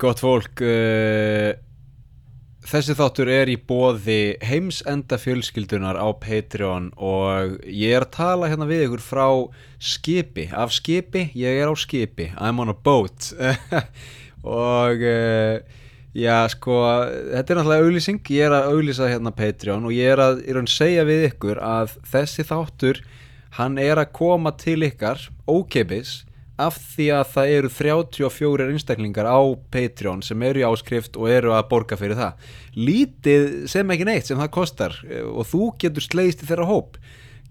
Gott 0.00 0.22
fólk 0.22 0.62
uh, 0.64 1.52
Þessi 2.64 2.94
þáttur 2.96 3.28
er 3.28 3.50
í 3.52 3.58
bóði 3.60 4.38
heimsenda 4.40 5.18
fjölskyldunar 5.20 5.98
á 6.00 6.08
Patreon 6.16 6.86
og 6.96 7.58
ég 7.68 7.92
er 7.92 8.06
að 8.06 8.14
tala 8.16 8.48
hérna 8.48 8.64
við 8.70 8.86
ykkur 8.86 9.02
frá 9.04 9.26
skipi, 9.76 10.46
af 10.48 10.72
skipi, 10.72 11.26
ég 11.36 11.60
er 11.60 11.68
á 11.68 11.76
skipi 11.76 12.30
I'm 12.40 12.62
on 12.64 12.72
a 12.72 12.76
boat. 12.76 13.34
Og 14.44 15.04
uh, 15.04 15.60
já 16.16 16.38
sko 16.54 16.78
þetta 17.34 17.52
er 17.52 17.60
náttúrulega 17.60 17.84
auglýsing, 17.84 18.24
ég 18.32 18.48
er 18.48 18.56
að 18.56 18.70
auglýsa 18.72 19.12
hérna 19.12 19.34
Patreon 19.36 19.84
og 19.84 19.92
ég 19.92 20.16
er 20.16 20.24
að, 20.24 20.40
er 20.48 20.62
að 20.62 20.72
segja 20.72 21.04
við 21.04 21.28
ykkur 21.28 21.60
að 21.60 21.98
þessi 22.14 22.48
þáttur 22.48 23.04
hann 23.60 23.76
er 23.82 24.00
að 24.00 24.12
koma 24.16 24.54
til 24.56 24.80
ykkar 24.88 25.20
ókeipis 25.44 26.22
af 26.60 26.76
því 26.78 27.08
að 27.16 27.24
það 27.32 27.52
eru 27.56 27.70
34 27.72 28.68
einstaklingar 28.70 29.26
á 29.26 29.42
Patreon 29.74 30.22
sem 30.22 30.42
eru 30.46 30.62
í 30.62 30.66
áskrift 30.68 31.18
og 31.18 31.30
eru 31.32 31.54
að 31.56 31.66
borga 31.72 31.98
fyrir 31.98 32.18
það. 32.18 32.48
Lítið 32.78 33.46
sem 33.70 33.90
ekki 33.90 34.06
neitt 34.06 34.30
sem 34.30 34.38
það 34.38 34.54
kostar 34.54 34.96
og 35.32 35.46
þú 35.50 35.68
getur 35.82 36.06
sleist 36.06 36.44
í 36.44 36.48
þeirra 36.48 36.68
hóp. 36.70 36.98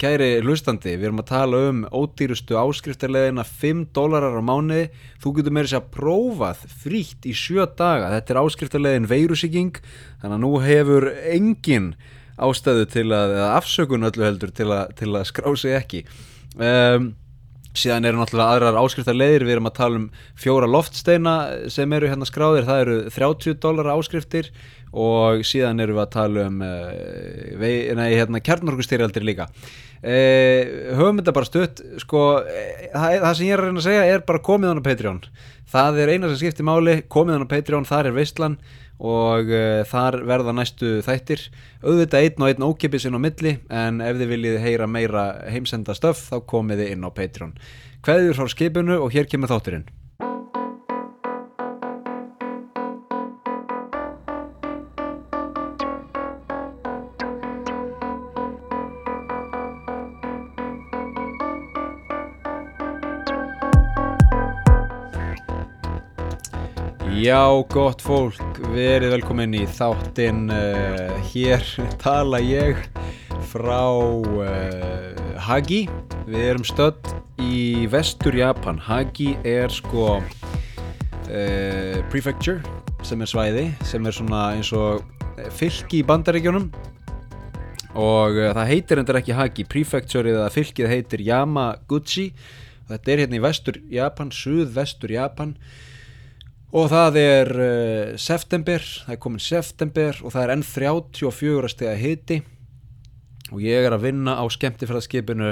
Kæri 0.01 0.39
hlustandi, 0.41 0.95
við 0.97 1.09
erum 1.09 1.21
að 1.21 1.29
tala 1.29 1.59
um 1.69 1.83
ódýrustu 1.93 2.57
áskriftarleðina 2.57 3.43
5 3.45 3.83
dólarar 3.93 4.39
á 4.39 4.43
mánuði, 4.43 4.87
þú 5.21 5.35
getur 5.37 5.53
með 5.53 5.67
þess 5.67 5.77
að 5.77 5.91
prófað 5.93 6.63
frítt 6.81 7.27
í 7.29 7.35
7 7.37 7.67
daga. 7.77 8.09
Þetta 8.15 8.33
er 8.33 8.41
áskriftarleðin 8.41 9.09
veirusíking 9.11 9.77
þannig 10.23 10.37
að 10.39 10.43
nú 10.43 10.53
hefur 10.63 11.09
engin 11.29 11.91
ástæðu 12.41 12.87
til 12.89 13.09
að, 13.13 13.35
eða 13.37 13.51
afsökun 13.59 14.07
öllu 14.09 14.25
heldur 14.25 14.55
til 14.55 14.71
að, 14.73 14.95
til 14.97 15.11
að 15.13 15.27
skrá 15.29 15.51
sig 15.59 15.77
ekki. 15.77 16.07
Um 16.57 17.13
síðan 17.77 18.05
eru 18.05 18.19
náttúrulega 18.21 18.53
aðrar 18.53 18.79
áskriftar 18.83 19.17
leiðir 19.17 19.47
við 19.47 19.55
erum 19.55 19.69
að 19.69 19.77
tala 19.79 19.99
um 20.01 20.05
fjóra 20.39 20.69
loftsteina 20.69 21.35
sem 21.73 21.95
eru 21.97 22.09
hérna 22.11 22.27
skráðir, 22.29 22.67
það 22.67 22.83
eru 22.85 22.97
30 23.13 23.59
dólar 23.63 23.89
áskriftir 23.95 24.51
og 24.93 25.41
síðan 25.47 25.81
eru 25.81 25.95
við 25.97 26.03
að 26.03 26.11
tala 26.13 26.45
um 26.51 26.61
uh, 26.61 27.65
hérna, 27.97 28.43
kjarnorkustýrjaldir 28.45 29.25
líka. 29.25 29.49
Uh, 30.03 30.93
höfum 30.99 31.21
þetta 31.21 31.33
bara 31.33 31.49
stutt 31.49 31.81
sko, 32.03 32.21
uh, 32.43 32.85
það, 32.93 33.17
það 33.23 33.35
sem 33.39 33.47
ég 33.47 33.55
er 33.55 33.63
að 33.63 33.69
reyna 33.69 33.81
að 33.81 33.87
segja 33.87 34.05
er 34.11 34.25
bara 34.27 34.43
komið 34.45 34.69
hann 34.69 34.83
á 34.83 34.87
Patreon. 34.89 35.21
Það 35.73 35.99
er 36.03 36.13
eina 36.13 36.29
sem 36.29 36.41
skiptir 36.43 36.67
máli, 36.69 36.97
komið 37.09 37.37
hann 37.37 37.47
á 37.49 37.53
Patreon 37.55 37.89
þar 37.89 38.11
er 38.11 38.17
veistlan 38.19 38.59
og 38.99 39.49
uh, 39.49 39.81
þar 39.89 40.19
verða 40.29 40.53
næstu 40.57 40.99
þættir. 41.05 41.47
Auðvitað 41.83 42.27
einn 42.27 42.45
og 42.45 42.51
einn 42.51 42.67
ókipis 42.67 43.07
inn 43.07 43.17
á 43.17 43.21
milli 43.23 43.57
en 43.69 44.03
ef 44.03 44.19
þið 44.19 44.35
viljið 44.35 44.61
heyra 44.63 44.87
meira 44.87 45.25
heimsenda 45.49 45.95
stöf 45.97 46.29
þá 46.29 46.37
komið 46.49 46.83
þið 46.83 46.93
inn 46.95 47.07
á 47.07 47.11
Patreon. 47.15 47.57
Hveður 48.03 48.39
frá 48.39 48.53
skipinu 48.53 48.99
og 48.99 49.13
hér 49.15 49.29
kemur 49.31 49.51
þátturinn 49.51 49.89
Já, 67.23 67.47
gott 67.71 68.01
fólk, 68.03 68.57
verið 68.73 69.13
velkomin 69.13 69.53
í 69.55 69.61
þáttinn 69.77 70.49
uh, 70.51 71.13
Hér 71.29 71.61
tala 72.01 72.41
ég 72.43 72.81
frá 73.47 73.85
uh, 73.95 75.37
Hagi. 75.45 75.85
Við 76.27 76.41
erum 76.49 76.65
stödd 76.67 77.13
í 77.39 77.85
vestur 77.87 78.35
Japan. 78.35 78.75
Hagi 78.75 79.37
er 79.47 79.71
sko 79.71 80.17
uh, 80.17 82.01
prefecture 82.11 82.59
sem 83.07 83.23
er 83.23 83.31
svæði 83.31 83.63
sem 83.87 84.03
er 84.03 84.17
svona 84.19 84.41
eins 84.57 84.73
og 84.75 85.07
fylki 85.55 86.01
í 86.01 86.07
bandaríkjónum 86.09 86.67
og 88.03 88.41
það 88.41 88.69
heitir 88.73 88.99
endur 88.99 89.21
ekki 89.21 89.37
Hagi 89.37 89.69
prefecture 89.71 90.27
eða 90.27 90.51
fylkið 90.51 90.91
heitir 90.91 91.23
Yamaguchi. 91.29 92.33
Þetta 92.91 93.15
er 93.15 93.23
hérna 93.23 93.39
í 93.39 93.43
vestur 93.47 93.79
Japan, 93.95 94.35
suð-vestur 94.43 95.15
Japan 95.15 95.55
og 96.73 96.89
það 96.89 97.17
er 97.21 97.51
uh, 97.53 98.15
september, 98.17 98.81
það 98.81 99.15
er 99.15 99.21
komin 99.21 99.43
september 99.43 100.17
og 100.23 100.33
það 100.33 100.45
er 100.45 100.53
enn 100.55 100.65
34 100.65 101.71
steg 101.73 101.91
að 101.91 102.01
hiti. 102.01 102.39
Og 103.53 103.61
ég 103.61 103.85
er 103.85 103.93
að 103.93 104.07
vinna 104.07 104.39
á 104.41 104.43
skemmtifræðskipinu 104.49 105.51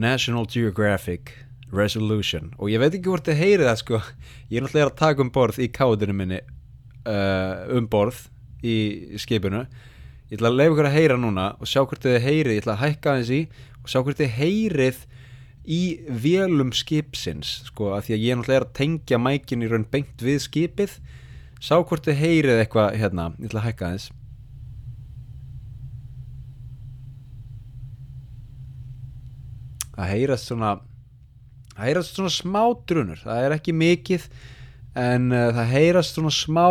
National 0.00 0.44
Geographic 0.50 1.32
Resolution. 1.72 2.50
Og 2.58 2.68
ég 2.72 2.82
veit 2.82 2.92
ekki 2.92 3.08
hvort 3.08 3.28
þið 3.28 3.40
heyrið 3.40 3.70
það 3.70 3.78
sko. 3.80 4.00
Ég 4.50 4.58
er 4.58 4.66
náttúrulega 4.66 4.90
að 4.90 4.98
taka 5.00 5.24
um 5.24 5.32
borð 5.32 5.60
í 5.64 5.70
káðinu 5.72 6.16
minni 6.18 6.40
uh, 7.08 7.76
um 7.76 7.88
borð 7.88 8.26
í 8.60 8.76
skipinu. 9.22 9.64
Ég 10.30 10.38
ætla 10.38 10.50
að 10.52 10.58
leiða 10.60 10.74
ykkur 10.74 10.90
að 10.90 10.96
heyra 10.98 11.16
núna 11.18 11.46
og 11.58 11.70
sjá 11.70 11.80
hvort 11.82 12.04
þið 12.04 12.20
heyrið, 12.26 12.54
ég 12.54 12.62
ætla 12.62 12.76
að 12.76 12.82
hækka 12.84 13.14
aðeins 13.14 13.32
í 13.34 13.40
og 13.80 13.88
sjá 13.90 14.02
hvort 14.04 14.20
þið 14.20 14.36
heyrið 14.36 15.00
í 15.70 15.82
vélum 16.10 16.72
skipsins 16.74 17.60
sko 17.68 17.92
að 17.94 18.08
því 18.08 18.14
að 18.16 18.24
ég 18.24 18.38
náttúrulega 18.38 18.60
er 18.60 18.66
að 18.66 18.78
tengja 18.80 19.18
mækin 19.22 19.62
í 19.62 19.68
raun 19.70 19.86
beint 19.90 20.24
við 20.24 20.40
skipið. 20.46 20.96
Sá 21.62 21.76
hvort 21.78 22.06
þið 22.08 22.22
heyrið 22.24 22.62
eitthvað 22.62 22.96
hérna 22.98 23.28
ég 23.36 23.50
ætla 23.50 23.60
að 23.62 23.68
hækka 23.68 23.90
aðeins. 23.90 24.08
Það 29.94 30.10
heyrast 30.14 30.48
svona 30.48 30.72
það 31.74 31.84
heyrast 31.86 32.16
svona 32.16 32.32
smá 32.34 32.62
drunur 32.88 33.20
það 33.20 33.44
er 33.44 33.54
ekki 33.54 33.76
mikið 33.76 34.26
en 34.98 35.30
uh, 35.30 35.50
það 35.54 35.72
heyrast 35.76 36.16
svona 36.16 36.32
smá 36.34 36.66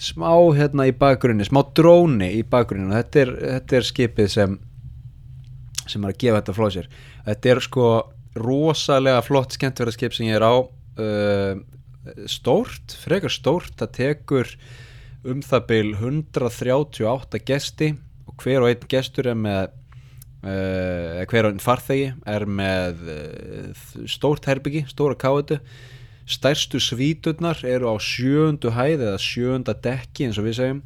smá 0.00 0.30
hérna 0.56 0.86
í 0.88 0.94
bakgrunni 0.96 1.44
smá 1.44 1.60
dróni 1.76 2.30
í 2.38 2.40
bakgrunni. 2.46 2.94
Þetta 2.94 3.20
er, 3.20 3.34
þetta 3.58 3.76
er 3.76 3.88
skipið 3.90 4.32
sem 4.32 4.56
sem 5.90 6.06
er 6.06 6.14
að 6.14 6.22
gefa 6.22 6.40
þetta 6.40 6.56
flóð 6.56 6.72
sér. 6.76 6.88
Þetta 7.26 7.52
er 7.52 7.62
sko 7.66 7.90
rosalega 8.38 9.22
flott 9.26 9.56
skemmtverðarskip 9.56 10.14
sem 10.14 10.28
ég 10.30 10.38
er 10.38 10.46
á. 10.46 10.54
Uh, 11.00 11.60
stórt, 12.30 12.94
frekar 13.02 13.32
stórt 13.32 13.74
það 13.78 13.92
tekur 13.96 14.54
um 15.28 15.42
það 15.44 15.66
byl 15.68 15.90
138 15.98 17.42
gesti 17.44 17.90
og 18.28 18.40
hver 18.40 18.64
og 18.64 18.70
einn 18.70 18.88
gestur 18.88 19.28
er 19.28 19.36
með 19.36 19.68
uh, 20.46 21.20
hver 21.28 21.46
og 21.48 21.52
einn 21.52 21.62
farþegi 21.62 22.10
er 22.28 22.46
með 22.48 23.04
uh, 23.04 23.90
stórt 24.08 24.48
herbyggi, 24.48 24.86
stóra 24.90 25.18
káetu. 25.18 25.60
Stærstu 26.30 26.78
svíturnar 26.78 27.58
eru 27.66 27.90
á 27.90 27.96
sjöndu 27.98 28.70
hæð 28.76 29.06
eða 29.08 29.20
sjönda 29.20 29.74
dekki 29.74 30.28
eins 30.28 30.38
og 30.38 30.46
við 30.46 30.60
segjum. 30.60 30.82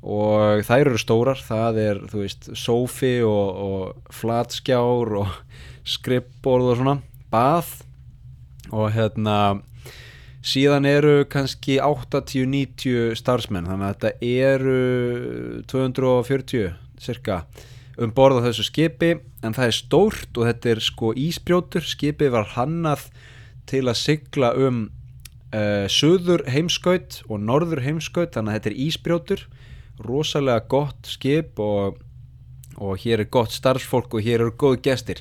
Og 0.00 0.64
þær 0.64 0.88
eru 0.88 0.98
stórar, 0.98 1.40
það 1.44 1.78
er 1.82 1.98
þú 2.08 2.22
veist, 2.22 2.48
sófi 2.56 3.18
og, 3.20 3.58
og 3.60 4.14
flatskjár 4.16 5.12
og 5.20 5.34
skrippborð 5.88 6.72
og 6.72 6.78
svona 6.80 6.96
bað. 7.32 7.72
Og 8.70 8.92
hérna 8.94 9.36
síðan 10.46 10.86
eru 10.88 11.24
kannski 11.28 11.78
80-90 11.82 13.18
starfsmenn 13.18 13.68
þannig 13.68 13.88
að 13.88 13.96
þetta 13.96 14.12
eru 14.26 15.64
240 15.68 16.70
cirka 17.00 17.42
um 18.00 18.12
borð 18.16 18.40
á 18.40 18.46
þessu 18.48 18.64
skipi 18.70 19.10
en 19.44 19.56
það 19.56 19.66
er 19.66 19.76
stórt 19.76 20.38
og 20.38 20.48
þetta 20.48 20.72
er 20.72 20.80
sko 20.84 21.12
ísbrjótur. 21.18 21.84
Skipið 21.84 22.32
var 22.32 22.48
hannað 22.54 23.08
til 23.68 23.84
að 23.88 24.00
sigla 24.00 24.54
um 24.56 24.86
uh, 25.52 25.86
söður 25.90 26.46
heimskaut 26.50 27.20
og 27.28 27.42
norður 27.44 27.84
heimskaut 27.84 28.32
þannig 28.34 28.54
að 28.54 28.58
þetta 28.58 28.70
er 28.72 28.80
ísbrjótur. 28.86 29.44
Rosalega 30.00 30.64
gott 30.72 31.10
skip 31.10 31.60
og, 31.60 32.00
og 32.80 32.96
hér 33.02 33.26
er 33.26 33.32
gott 33.32 33.52
starfsfólk 33.52 34.16
og 34.16 34.24
hér 34.24 34.40
eru 34.40 34.56
góð 34.56 34.80
gestir 34.86 35.20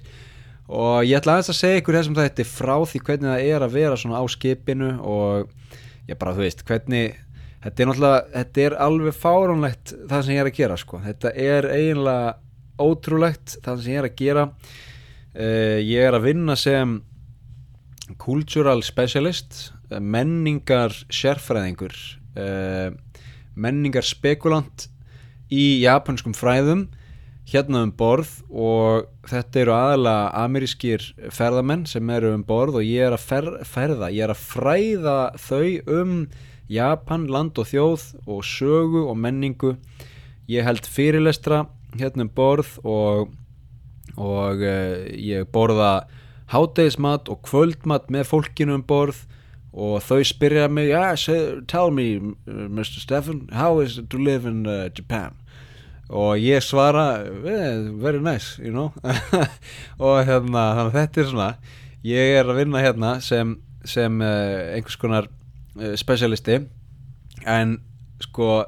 og 0.69 1.07
ég 1.07 1.17
ætla 1.17 1.37
aðeins 1.37 1.49
að 1.49 1.57
segja 1.57 1.79
ykkur 1.81 1.97
þessum 1.97 2.17
þetta 2.19 2.45
frá 2.45 2.75
því 2.85 3.01
hvernig 3.07 3.31
það 3.31 3.47
er 3.49 3.65
að 3.65 3.73
vera 3.73 3.97
svona 3.97 4.21
á 4.21 4.25
skipinu 4.29 4.91
og 5.01 5.49
ég 6.09 6.19
bara 6.21 6.35
þú 6.37 6.45
veist 6.45 6.61
hvernig 6.67 7.17
þetta 7.63 7.81
er 7.81 7.89
náttúrulega, 7.89 8.19
þetta 8.35 8.63
er 8.65 8.75
alveg 8.85 9.17
fáránlegt 9.17 9.95
það 10.11 10.23
sem 10.25 10.35
ég 10.35 10.43
er 10.43 10.49
að 10.51 10.59
gera 10.59 10.77
sko. 10.79 11.01
Þetta 11.03 11.33
er 11.33 11.69
eiginlega 11.73 12.35
ótrúlegt 12.79 13.57
það 13.65 13.81
sem 13.81 13.93
ég 13.93 14.01
er 14.01 14.07
að 14.07 14.21
gera. 14.21 14.45
Uh, 15.29 15.77
ég 15.83 16.05
er 16.05 16.17
að 16.17 16.25
vinna 16.29 16.55
sem 16.57 16.95
cultural 18.21 18.79
specialist 18.85 19.67
menningar 19.89 20.93
sérfræðingur 21.13 21.93
uh, 22.37 22.89
menningar 23.53 24.05
spekulant 24.05 24.87
í 25.53 25.81
japanskum 25.83 26.33
fræðum 26.37 26.87
hérna 27.49 27.83
um 27.87 27.91
borð 27.95 28.35
og 28.49 29.07
þetta 29.29 29.61
eru 29.63 29.73
aðalega 29.73 30.43
amerískir 30.43 31.05
ferðamenn 31.33 31.87
sem 31.89 32.11
eru 32.13 32.33
um 32.35 32.43
borð 32.45 32.79
og 32.81 32.85
ég 32.85 33.07
er 33.07 33.15
að 33.15 33.25
fer, 33.25 33.49
ferða, 33.65 34.11
ég 34.13 34.27
er 34.27 34.33
að 34.33 34.43
fræða 34.43 35.17
þau 35.41 35.97
um 35.99 36.13
Japan, 36.69 37.25
land 37.33 37.57
og 37.57 37.65
þjóð 37.71 38.05
og 38.29 38.43
sögu 38.45 39.07
og 39.09 39.17
menningu 39.17 39.73
ég 40.49 40.67
held 40.67 40.85
fyrirlestra 40.85 41.63
hérna 41.97 42.27
um 42.27 42.31
borð 42.37 42.75
og, 42.85 43.33
og 44.15 44.61
uh, 44.61 45.09
ég 45.09 45.49
borða 45.49 46.05
hátegismat 46.53 47.29
og 47.29 47.41
kvöldmat 47.45 48.09
með 48.13 48.29
fólkinu 48.29 48.77
um 48.77 48.85
borð 48.85 49.25
og 49.73 50.01
þau 50.05 50.21
spyrja 50.25 50.69
mig 50.69 50.89
yeah, 50.89 51.15
say, 51.17 51.61
tell 51.67 51.89
me 51.89 52.35
Mr. 52.45 53.01
Stefan 53.01 53.47
how 53.53 53.79
is 53.81 53.97
it 53.97 54.09
to 54.09 54.17
live 54.17 54.45
in 54.45 54.65
uh, 54.65 54.89
Japan 54.93 55.37
og 56.09 56.41
ég 56.41 56.63
svara 56.65 57.21
eh, 57.21 57.85
very 58.01 58.21
nice 58.21 58.57
you 58.61 58.73
know. 58.73 58.89
Og 60.05 60.23
hérna 60.25 60.63
þannig 60.77 60.87
að 60.87 60.95
þetta 60.97 61.21
er 61.21 61.29
svona 61.29 61.49
ég 62.05 62.39
er 62.39 62.49
að 62.49 62.61
vinna 62.63 62.81
hérna 62.83 63.11
sem, 63.23 63.57
sem 63.87 64.21
uh, 64.23 64.73
einhvers 64.73 64.97
konar 64.99 65.27
uh, 65.29 65.93
specialisti. 65.99 66.61
En 67.45 67.77
sko 68.23 68.63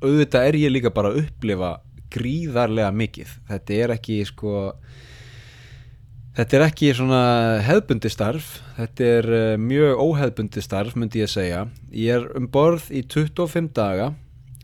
auðvitað 0.00 0.48
er 0.48 0.58
ég 0.64 0.74
líka 0.74 0.92
bara 0.94 1.12
að 1.12 1.26
upplifa 1.26 1.76
gríðarlega 2.10 2.90
mikið. 2.96 3.36
Þetta 3.50 3.76
er 3.76 3.94
ekki 3.94 4.18
sko 4.26 4.54
þetta 6.38 6.56
er 6.56 6.66
ekki 6.66 6.92
svona 6.96 7.22
hefbundi 7.66 8.10
starf. 8.12 8.56
Þetta 8.80 9.12
er 9.20 9.30
uh, 9.30 9.54
mjög 9.60 10.02
óhefbundi 10.08 10.64
starf 10.64 10.96
myndi 10.98 11.22
ég 11.22 11.30
segja. 11.30 11.66
Ég 11.92 12.18
er 12.18 12.30
um 12.40 12.48
borð 12.50 12.90
í 12.90 13.04
25 13.04 13.70
daga 13.76 14.14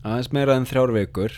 aðeins 0.03 0.33
meira 0.33 0.55
en 0.57 0.67
þrjár 0.67 0.93
vekur 0.95 1.33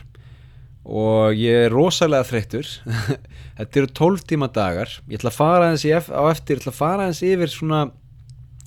og 0.86 1.36
ég 1.38 1.66
er 1.66 1.74
rosalega 1.74 2.28
þreyttur. 2.28 2.70
Þetta 3.60 3.82
eru 3.82 3.90
12 4.00 4.28
tíma 4.30 4.50
dagar. 4.54 4.94
Ég 5.10 5.20
ætla 5.20 5.32
að 5.34 5.40
fara 5.40 5.68
aðeins 5.68 5.86
ef, 5.90 6.08
á 6.12 6.24
eftir 6.32 6.58
ég 6.58 6.64
ætla 6.64 6.74
að 6.74 6.80
fara 6.80 7.08
aðeins 7.08 7.24
yfir 7.28 7.54
svona 7.54 7.82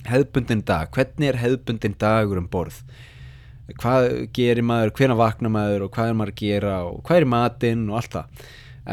hefbundin 0.09 0.63
dag. 0.67 0.91
Hvernig 0.93 1.31
er 1.31 1.41
hefbundin 1.41 1.97
dagur 1.99 2.41
um 2.41 2.47
borð? 2.51 2.81
Hvað 3.79 4.09
gerir 4.35 4.65
maður, 4.67 4.93
hvena 4.97 5.17
vakna 5.17 5.51
maður? 5.51 5.87
Og 5.87 5.95
hvað 5.95 6.11
er 6.11 6.17
maður 6.19 6.33
að 6.33 6.41
gera? 6.43 6.77
Og 6.89 7.01
hvað 7.07 7.21
er 7.21 7.29
matinn? 7.33 7.85
Og 7.89 7.99
allt 7.99 8.17
það. 8.17 8.47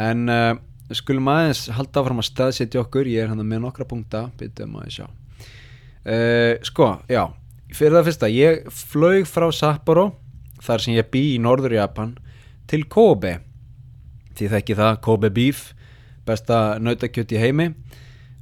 En 0.07 0.31
uh, 0.31 0.53
skulum 0.95 1.29
aðeins 1.31 1.65
halda 1.75 2.01
áfram 2.01 2.23
að 2.23 2.29
staðsetja 2.31 2.81
okkur. 2.85 3.11
Ég 3.11 3.25
er 3.25 3.33
hann 3.33 3.43
með 3.45 3.65
nokkra 3.67 3.87
punkta. 3.87 4.29
Byrjuðum 4.39 4.79
að 4.81 4.95
sjá. 4.95 5.05
Uh, 6.01 6.55
sko, 6.65 6.95
já, 7.11 7.27
fyrir 7.77 7.93
það 7.93 8.07
fyrsta 8.07 8.29
ég 8.33 8.63
flög 8.73 9.27
frá 9.29 9.45
Sapporo 9.53 10.07
þar 10.65 10.81
sem 10.81 10.95
ég 10.95 11.11
bý 11.13 11.21
í 11.35 11.41
norður 11.41 11.75
Japan 11.77 12.15
til 12.71 12.85
Kobe. 12.89 13.37
Því 14.39 14.49
þekki 14.55 14.79
það, 14.79 14.99
Kobe 15.03 15.31
Beef 15.35 15.69
besta 16.27 16.79
nautakjöt 16.79 17.33
í 17.35 17.41
heimi. 17.41 17.71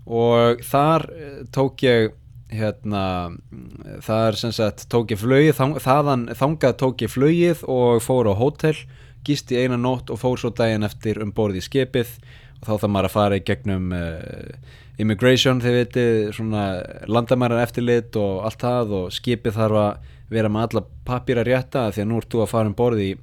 Og 0.09 0.63
þar 0.65 1.05
uh, 1.09 1.43
tók 1.53 1.85
ég 1.85 2.15
hérna 2.49 3.03
þar 4.01 4.37
sem 4.39 4.53
sagt 4.55 4.87
tók 4.89 5.11
ég 5.13 5.19
flögið 5.21 5.53
þang, 5.59 5.75
þaðan 5.85 6.23
þangað 6.33 6.79
tók 6.81 7.03
ég 7.05 7.11
flögið 7.13 7.61
og 7.69 8.01
fór 8.01 8.25
á 8.25 8.33
hótel 8.33 8.73
gist 9.27 9.51
í 9.53 9.59
eina 9.59 9.77
nótt 9.77 10.09
og 10.09 10.17
fór 10.17 10.39
svo 10.41 10.49
daginn 10.55 10.87
eftir 10.87 11.19
um 11.21 11.33
borð 11.35 11.59
í 11.59 11.63
skipið. 11.63 12.15
Og 12.59 12.67
þá 12.67 12.71
þarf 12.73 12.91
maður 12.91 13.09
að 13.09 13.15
fara 13.15 13.39
í 13.39 13.43
gegnum 13.45 13.91
uh, 13.95 14.79
immigration 14.99 15.61
þið 15.63 15.77
veitir 15.77 16.33
svona 16.35 16.63
landamæran 17.07 17.61
eftirlit 17.63 18.17
og 18.19 18.47
allt 18.47 18.63
það. 18.63 18.95
Og 19.01 19.13
skipið 19.15 19.59
þarf 19.59 19.83
að 19.83 20.15
vera 20.29 20.49
með 20.53 20.67
alla 20.67 20.85
papýra 21.05 21.45
rétta 21.45 21.87
því 21.93 22.03
að 22.03 22.09
nú 22.09 22.19
ert 22.21 22.33
þú 22.33 22.43
að 22.43 22.51
fara 22.51 22.69
um 22.69 22.77
borð 22.77 23.05
í 23.05 23.13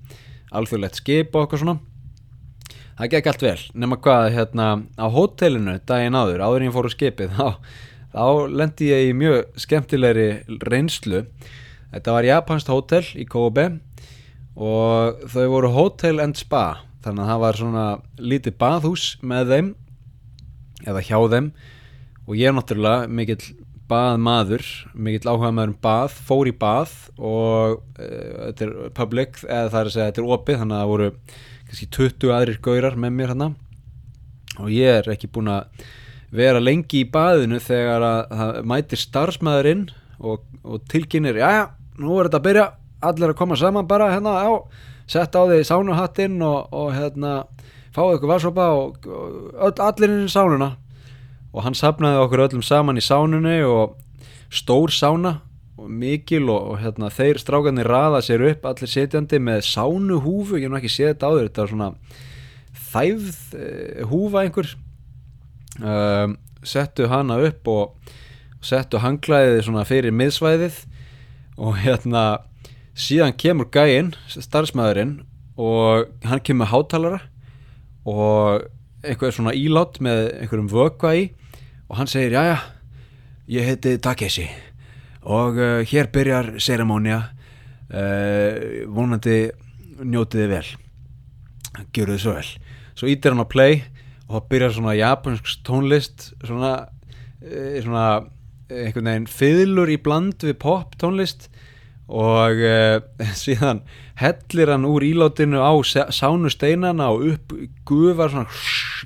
alþjóðlegt 0.55 1.01
skip 1.01 1.35
og 1.35 1.45
eitthvað 1.45 1.63
svona. 1.63 1.77
Það 2.97 3.11
gekk 3.13 3.29
allt 3.31 3.45
vel 3.45 3.59
nema 3.77 3.99
hvað 4.01 4.31
hérna 4.33 4.67
á 4.97 5.07
hótelinu 5.13 5.77
daginn 5.85 6.17
áður 6.17 6.45
áður 6.47 6.63
en 6.63 6.69
ég 6.71 6.77
fór 6.77 6.89
á 6.89 6.97
skipið 6.97 7.35
þá, 7.39 7.49
þá 8.15 8.25
lendi 8.53 8.91
ég 8.93 9.11
í 9.11 9.17
mjög 9.17 9.61
skemmtilegri 9.67 10.29
reynslu. 10.71 11.27
Þetta 11.93 12.17
var 12.17 12.29
japansk 12.31 12.73
hótel 12.73 13.05
í 13.17 13.27
Kobe 13.29 13.69
og 14.57 15.27
þau 15.29 15.47
voru 15.53 15.73
hotel 15.75 16.23
and 16.25 16.39
spa 16.41 16.81
þannig 17.05 17.23
að 17.23 17.31
það 17.31 17.43
var 17.45 17.61
svona 17.61 17.87
lítið 18.19 18.57
baðhús 18.59 19.05
með 19.23 19.53
þeim 19.53 19.69
eða 20.87 21.05
hjá 21.05 21.19
þeim. 21.37 21.53
Og 22.27 22.35
ég 22.35 22.51
er 22.51 22.57
náttúrulega 22.57 23.07
mikill 23.07 23.43
baðmaður 23.91 24.65
mikill 24.95 25.31
áhuga 25.31 25.53
maður 25.55 25.75
um 25.75 25.79
bað 25.87 26.17
fór 26.29 26.51
í 26.51 26.55
bað 26.57 26.95
og 27.17 27.77
uh, 27.77 28.49
þetta 28.49 28.67
er 28.67 28.73
public, 28.97 29.39
eða 29.45 29.71
það 29.73 29.79
er 29.81 29.91
að 29.91 29.95
segja 29.95 30.09
þetta 30.11 30.23
er 30.23 30.33
opið 30.37 30.59
þannig 30.63 30.77
að 30.77 30.83
það 30.83 30.93
voru 30.93 31.11
kannski 31.67 31.89
20 31.99 32.35
aðrir 32.37 32.59
gaurar 32.63 32.99
með 32.99 33.15
mér 33.19 33.33
hérna. 33.33 33.53
Og 34.57 34.73
ég 34.73 35.01
er 35.01 35.13
ekki 35.13 35.31
búin 35.33 35.53
að 35.53 35.87
vera 36.37 36.63
lengi 36.63 37.03
í 37.03 37.11
baðinu 37.13 37.61
þegar 37.63 38.05
að 38.07 38.21
það 38.41 38.59
mætir 38.73 39.03
starfsmæðurinn 39.03 39.87
og, 40.19 40.45
og 40.65 40.83
tilkynir, 40.91 41.39
já 41.39 41.51
já, 41.53 41.65
nú 42.01 42.17
er 42.17 42.29
þetta 42.29 42.41
að 42.41 42.47
byrja 42.49 42.67
allir 43.07 43.33
að 43.33 43.39
koma 43.39 43.59
saman 43.61 43.89
bara 43.89 44.11
hérna 44.15 44.35
á 44.41 44.51
sett 45.07 45.37
á 45.37 45.43
því 45.47 45.61
sánuhattinn 45.69 46.41
og, 46.43 46.73
og 46.75 46.91
hérna 46.97 47.45
fáið 47.95 48.19
ykkur 48.19 48.33
varsopa 48.33 48.67
og, 48.75 49.07
og 49.07 49.53
öll, 49.69 49.77
allir 49.87 50.13
inn 50.13 50.27
í 50.27 50.33
sánuna 50.33 50.73
og 51.57 51.65
hann 51.65 51.77
sapnaði 51.77 52.21
okkur 52.21 52.43
öllum 52.45 52.65
saman 52.65 53.01
í 53.01 53.05
sánunni 53.05 53.63
og 53.65 53.97
stór 54.53 54.93
sána 54.93 55.39
og 55.81 55.89
mikil 55.93 56.51
og, 56.53 56.73
og 56.73 56.81
hérna 56.83 57.09
þeir 57.13 57.41
strákarnir 57.41 57.89
raða 57.89 58.21
sér 58.25 58.45
upp 58.51 58.67
allir 58.69 58.91
setjandi 58.93 59.41
með 59.41 59.63
sánuhúfu. 59.69 60.59
Ég 60.61 60.69
hef 60.69 60.79
ekki 60.81 60.93
séð 60.93 61.13
þetta 61.15 61.31
áður 61.31 61.47
þetta 61.49 61.63
var 61.63 61.73
svona 61.73 61.89
þæfð 62.91 63.39
uh, 63.61 64.03
húfa 64.11 64.43
einhver. 64.45 64.75
Um, 65.77 66.37
settu 66.67 67.09
hana 67.13 67.39
upp 67.47 67.69
og 67.69 68.13
settu 68.65 69.01
hanglaðið 69.01 69.63
svona 69.65 69.87
fyrir 69.89 70.17
miðsvæðið. 70.17 70.83
Og 71.57 71.81
hérna 71.81 72.27
síðan 72.97 73.37
kemur 73.37 73.69
gæinn, 73.73 74.13
starfsmæðurinn 74.29 75.23
og 75.57 76.13
hann 76.29 76.45
kemur 76.45 76.69
hátalara 76.69 77.23
og 78.05 78.67
eitthvað 79.05 79.39
svona 79.39 79.57
ílátt 79.57 80.01
með 80.05 80.27
einhverjum 80.43 80.69
vökva 80.73 81.15
í 81.17 81.27
og 81.89 82.01
hann 82.01 82.11
segir, 82.11 82.33
já 82.33 82.43
já 82.55 82.59
ég 83.47 83.63
heiti 83.63 83.99
Takeshi 84.03 84.47
og 85.27 85.59
uh, 85.59 85.83
hér 85.87 86.09
byrjar 86.11 86.57
seremónia 86.63 87.19
uh, 87.91 88.87
vonandi 88.91 89.51
njótiði 90.03 90.49
vel. 90.51 90.67
Gjöru 91.95 92.17
þið 92.17 92.23
svo 92.23 92.35
vel. 92.37 92.51
Svo 92.97 93.11
ítir 93.11 93.35
hann 93.35 93.43
á 93.43 93.49
play 93.51 93.81
og 94.27 94.37
það 94.37 94.49
byrjar 94.51 94.75
svona 94.77 94.97
japansk 94.99 95.53
tónlist 95.67 96.29
svona, 96.43 96.73
uh, 97.43 97.79
svona 97.83 98.07
einhvern 98.67 99.13
veginn 99.13 99.31
fiðlur 99.31 99.95
í 99.95 99.99
bland 100.03 100.43
við 100.43 100.59
pop 100.63 100.99
tónlist. 100.99 101.51
Og 102.07 102.61
síðan 103.43 103.81
hellir 104.19 104.71
hann 104.71 104.87
úr 104.87 105.03
ílátinu 105.03 105.59
á 105.59 105.75
sánu 106.15 106.51
steinana 106.55 107.09
og 107.15 107.33
upp 107.33 107.55
gufar 107.87 108.31
svona 108.31 108.47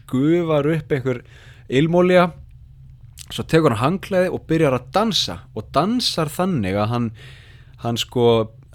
gufar 0.09 0.69
upp 0.69 0.93
einhver 0.93 1.23
ilmólja 1.73 2.27
svo 3.35 3.45
tekur 3.47 3.77
hann 3.77 3.99
hangleði 4.01 4.33
og 4.35 4.47
byrjar 4.51 4.77
að 4.77 4.89
dansa 4.95 5.37
og 5.55 5.69
dansar 5.75 6.31
þannig 6.33 6.79
að 6.79 6.91
hann 6.95 7.13
hann 7.81 7.97
sko 8.01 8.25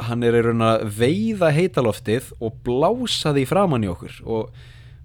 hann 0.01 0.23
er 0.25 0.35
í 0.35 0.43
raun 0.43 0.63
að 0.65 0.85
veiða 0.97 1.51
heitaloftið 1.55 2.31
og 2.43 2.57
blása 2.65 3.31
því 3.35 3.45
framann 3.47 3.85
í 3.85 3.91
okkur. 3.91 4.17
Og, 4.27 4.49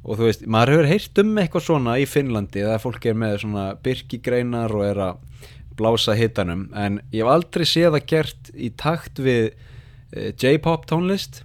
og 0.02 0.18
þú 0.18 0.26
veist, 0.26 0.46
maður 0.50 0.74
hefur 0.74 0.90
heyrt 0.90 1.20
um 1.22 1.32
eitthvað 1.38 1.66
svona 1.66 1.96
í 2.00 2.06
Finnlandi 2.10 2.64
þegar 2.64 2.82
fólk 2.82 3.06
er 3.06 3.20
með 3.22 3.36
svona 3.44 3.66
byrkigreinar 3.84 4.74
og 4.74 4.86
er 4.88 5.02
að 5.10 5.46
blása 5.78 6.16
hitanum. 6.18 6.66
En 6.74 6.98
ég 7.12 7.22
hef 7.22 7.30
aldrei 7.30 7.66
séð 7.68 7.94
það 7.94 8.08
gert 8.14 8.50
í 8.56 8.72
takt 8.80 9.22
við 9.22 9.52
uh, 9.52 10.30
J-pop 10.34 10.88
tónlist 10.90 11.44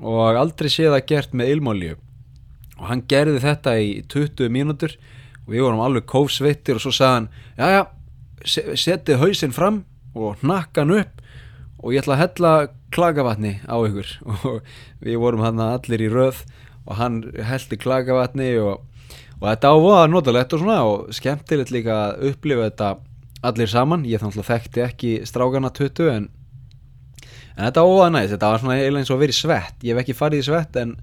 og 0.00 0.40
aldrei 0.40 0.70
séð 0.72 0.96
það 0.96 1.08
gert 1.12 1.36
með 1.36 1.54
ilmólju 1.54 1.96
og 2.80 2.84
hann 2.88 3.02
gerði 3.08 3.42
þetta 3.44 3.74
í 3.76 3.88
20 4.08 4.52
mínútur 4.54 4.94
og 4.96 5.19
við 5.50 5.66
vorum 5.66 5.82
alveg 5.84 6.06
kófsvittir 6.10 6.78
og 6.78 6.84
svo 6.84 6.92
sagði 6.94 7.16
hann 7.16 7.30
já 7.58 7.66
já, 7.74 7.82
setið 8.80 9.22
hausinn 9.22 9.56
fram 9.56 9.82
og 10.14 10.40
hnakka 10.42 10.84
hann 10.84 10.96
upp 11.02 11.20
og 11.80 11.94
ég 11.94 12.02
ætla 12.02 12.16
að 12.16 12.22
hella 12.24 12.52
klagavatni 12.94 13.52
á 13.64 13.76
ykkur. 13.86 14.08
Og 14.50 14.56
við 15.00 15.20
vorum 15.22 15.44
hann 15.44 15.62
allir 15.62 16.02
í 16.04 16.10
röð 16.12 16.42
og 16.88 16.96
hann 16.98 17.20
heldi 17.46 17.78
klagavatni 17.80 18.50
og, 18.60 18.82
og 19.38 19.46
þetta 19.46 19.70
ávoða 19.76 20.08
notalegt 20.10 20.56
og 20.56 20.62
svona 20.62 20.80
og 20.88 21.14
skemmtilegt 21.14 21.72
líka 21.74 21.96
að 22.08 22.32
upplifa 22.32 22.66
þetta 22.68 22.90
allir 23.46 23.70
saman, 23.70 24.04
ég 24.08 24.20
þannig 24.20 24.42
að 24.42 24.50
þekkti 24.50 24.84
ekki 24.84 25.12
strákana 25.28 25.70
20 25.76 26.10
en, 26.12 26.26
en 27.54 27.62
þetta 27.62 27.84
var 27.86 27.94
óða 27.94 28.10
næst, 28.16 28.34
þetta 28.34 28.50
var 28.52 28.62
svona 28.64 28.76
eiginlega 28.76 29.04
eins 29.04 29.12
og 29.12 29.16
að 29.16 29.24
vera 29.24 29.36
í 29.36 29.38
svett. 29.38 29.78
Ég 29.84 29.94
hef 29.94 30.02
ekki 30.02 30.18
farið 30.18 30.42
í 30.42 30.48
svett 30.50 30.80
en 30.80 30.96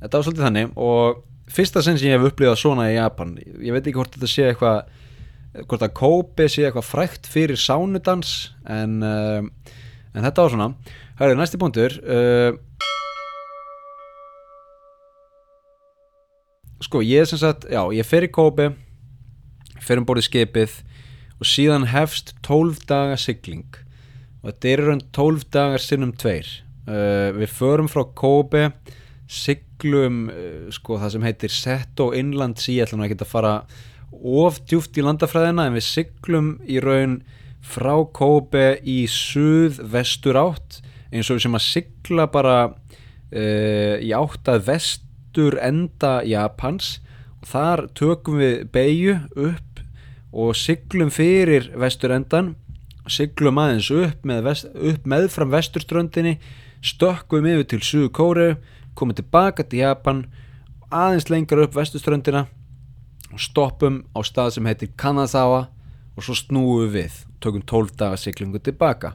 þetta 0.00 0.16
var 0.16 0.26
svolítið 0.26 0.48
þannig. 0.48 0.74
Og 0.74 1.22
fyrsta 1.50 1.82
sinn 1.84 1.98
sem 2.00 2.10
ég 2.10 2.18
hef 2.18 2.30
upplifað 2.30 2.60
svona 2.60 2.90
í 2.92 2.96
Japan 2.96 3.34
ég 3.42 3.74
veit 3.74 3.82
ekki 3.84 3.98
hvort 3.98 4.14
þetta 4.16 4.30
sé 4.30 4.46
eitthvað 4.50 4.84
hvort 5.62 5.84
að 5.86 5.94
Kobe 5.94 6.46
sé 6.50 6.66
eitthvað 6.66 6.88
frækt 6.88 7.28
fyrir 7.30 7.58
sánudans 7.60 8.32
en, 8.66 8.98
uh, 9.06 9.44
en 10.14 10.26
þetta 10.26 10.46
var 10.46 10.54
svona. 10.54 10.68
Hörru, 11.20 11.36
næsti 11.38 11.60
punktur 11.62 11.94
uh, 12.02 12.56
sko 16.82 17.04
ég 17.06 17.28
sem 17.30 17.40
sagt 17.40 17.68
já, 17.70 17.80
ég 17.94 18.08
fer 18.08 18.26
í 18.26 18.32
Kobe 18.34 18.72
fer 19.84 20.00
um 20.00 20.08
borðið 20.08 20.28
skipið 20.30 20.80
og 21.38 21.48
síðan 21.48 21.88
hefst 21.92 22.34
12 22.46 22.84
daga 22.88 23.16
sigling. 23.20 23.68
Og 24.42 24.50
þetta 24.50 24.70
er 24.70 24.82
raun 24.88 25.02
12 25.14 25.46
dagar 25.54 25.82
sinnum 25.82 26.12
tveir. 26.18 26.48
Uh, 26.84 27.30
við 27.36 27.54
förum 27.54 27.88
frá 27.90 28.02
Kobe 28.16 28.68
siglum 29.30 29.73
uh, 29.92 30.70
sko 30.72 30.98
það 31.02 31.14
sem 31.14 31.26
heitir 31.26 31.52
Seto 31.52 32.10
Inland 32.16 32.60
Sea 32.62 32.84
ætlum 32.84 33.04
við 33.04 33.12
ekki 33.12 33.24
að 33.24 33.32
fara 33.32 33.54
of 34.14 34.60
djúft 34.68 34.96
í 34.96 35.04
landafræðina 35.04 35.68
en 35.68 35.76
við 35.76 35.86
siglum 35.88 36.50
í 36.70 36.80
raun 36.82 37.18
frá 37.64 37.94
Kobe 38.16 38.78
í 38.80 39.04
suð-vestur 39.10 40.38
átt 40.40 40.80
eins 41.14 41.30
og 41.30 41.40
sem 41.42 41.54
að 41.56 41.66
sigla 41.66 42.28
bara 42.32 42.58
uh, 42.70 43.96
í 44.00 44.10
átt 44.16 44.50
að 44.50 44.66
vestur 44.70 45.58
enda 45.62 46.18
Japans. 46.26 46.98
Og 47.42 47.48
þar 47.52 47.86
tökum 47.96 48.40
við 48.40 48.66
beigju 48.72 49.18
upp 49.36 49.82
og 50.34 50.56
siglum 50.58 51.12
fyrir 51.14 51.70
vestur 51.78 52.14
endan 52.14 52.54
siglum 53.10 53.58
aðeins 53.60 53.90
upp, 53.92 54.22
með 54.24 54.46
vest, 54.48 54.70
upp 54.72 55.08
meðfram 55.08 55.52
vesturströndinni 55.52 56.38
stökkum 56.84 57.46
yfir 57.48 57.68
til 57.68 57.82
Suðu 57.84 58.10
Kóru 58.14 58.48
komum 58.94 59.16
tilbaka 59.16 59.66
til 59.66 59.84
Japan 59.84 60.24
aðeins 60.94 61.30
lengur 61.32 61.64
upp 61.64 61.76
vesturströndina 61.78 62.46
og 63.34 63.40
stoppum 63.42 64.02
á 64.14 64.20
stað 64.26 64.56
sem 64.56 64.68
heitir 64.68 64.92
Kanazawa 65.00 65.66
og 66.14 66.22
svo 66.22 66.36
snúum 66.38 66.84
við 66.84 66.94
við 66.98 67.18
tökum 67.42 67.64
12 67.66 67.96
daga 67.98 68.20
siglingu 68.20 68.60
tilbaka. 68.62 69.14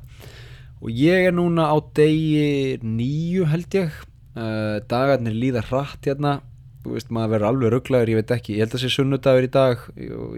Og 0.80 0.92
ég 0.96 1.30
er 1.30 1.36
núna 1.36 1.70
á 1.72 1.78
degi 1.96 2.80
nýju 2.84 3.48
held 3.52 3.80
ég. 3.80 3.96
Uh, 4.40 4.80
dagarnir 4.88 5.36
líða 5.36 5.64
hratt 5.68 6.06
hérna. 6.08 6.40
Veist 6.86 7.10
maður 7.12 7.34
verður 7.34 7.48
alveg 7.50 7.74
rugglaður, 7.74 8.12
ég 8.14 8.20
veit 8.22 8.30
ekki 8.32 8.54
ég 8.56 8.64
held 8.64 8.72
að 8.72 8.78
það 8.78 8.84
sé 8.86 8.92
sunnudagur 8.94 9.48
í 9.48 9.52
dag. 9.56 9.82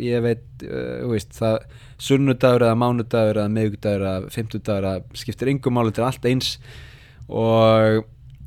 Ég 0.01 0.23
veit, 0.25 0.47
uh, 0.65 1.03
veist 1.11 1.35
það 1.37 1.59
sunnudagur 2.01 2.65
eða 2.65 2.79
mánudagur 2.81 3.41
eða 3.41 3.53
meðugdagur 3.57 4.07
eða 4.07 4.31
fymtudagur 4.33 4.89
eða 4.89 5.21
skiptir 5.21 5.53
yngum 5.53 5.77
máli 5.77 5.93
til 5.93 6.07
allt 6.07 6.25
eins. 6.29 6.55
Og 7.29 8.01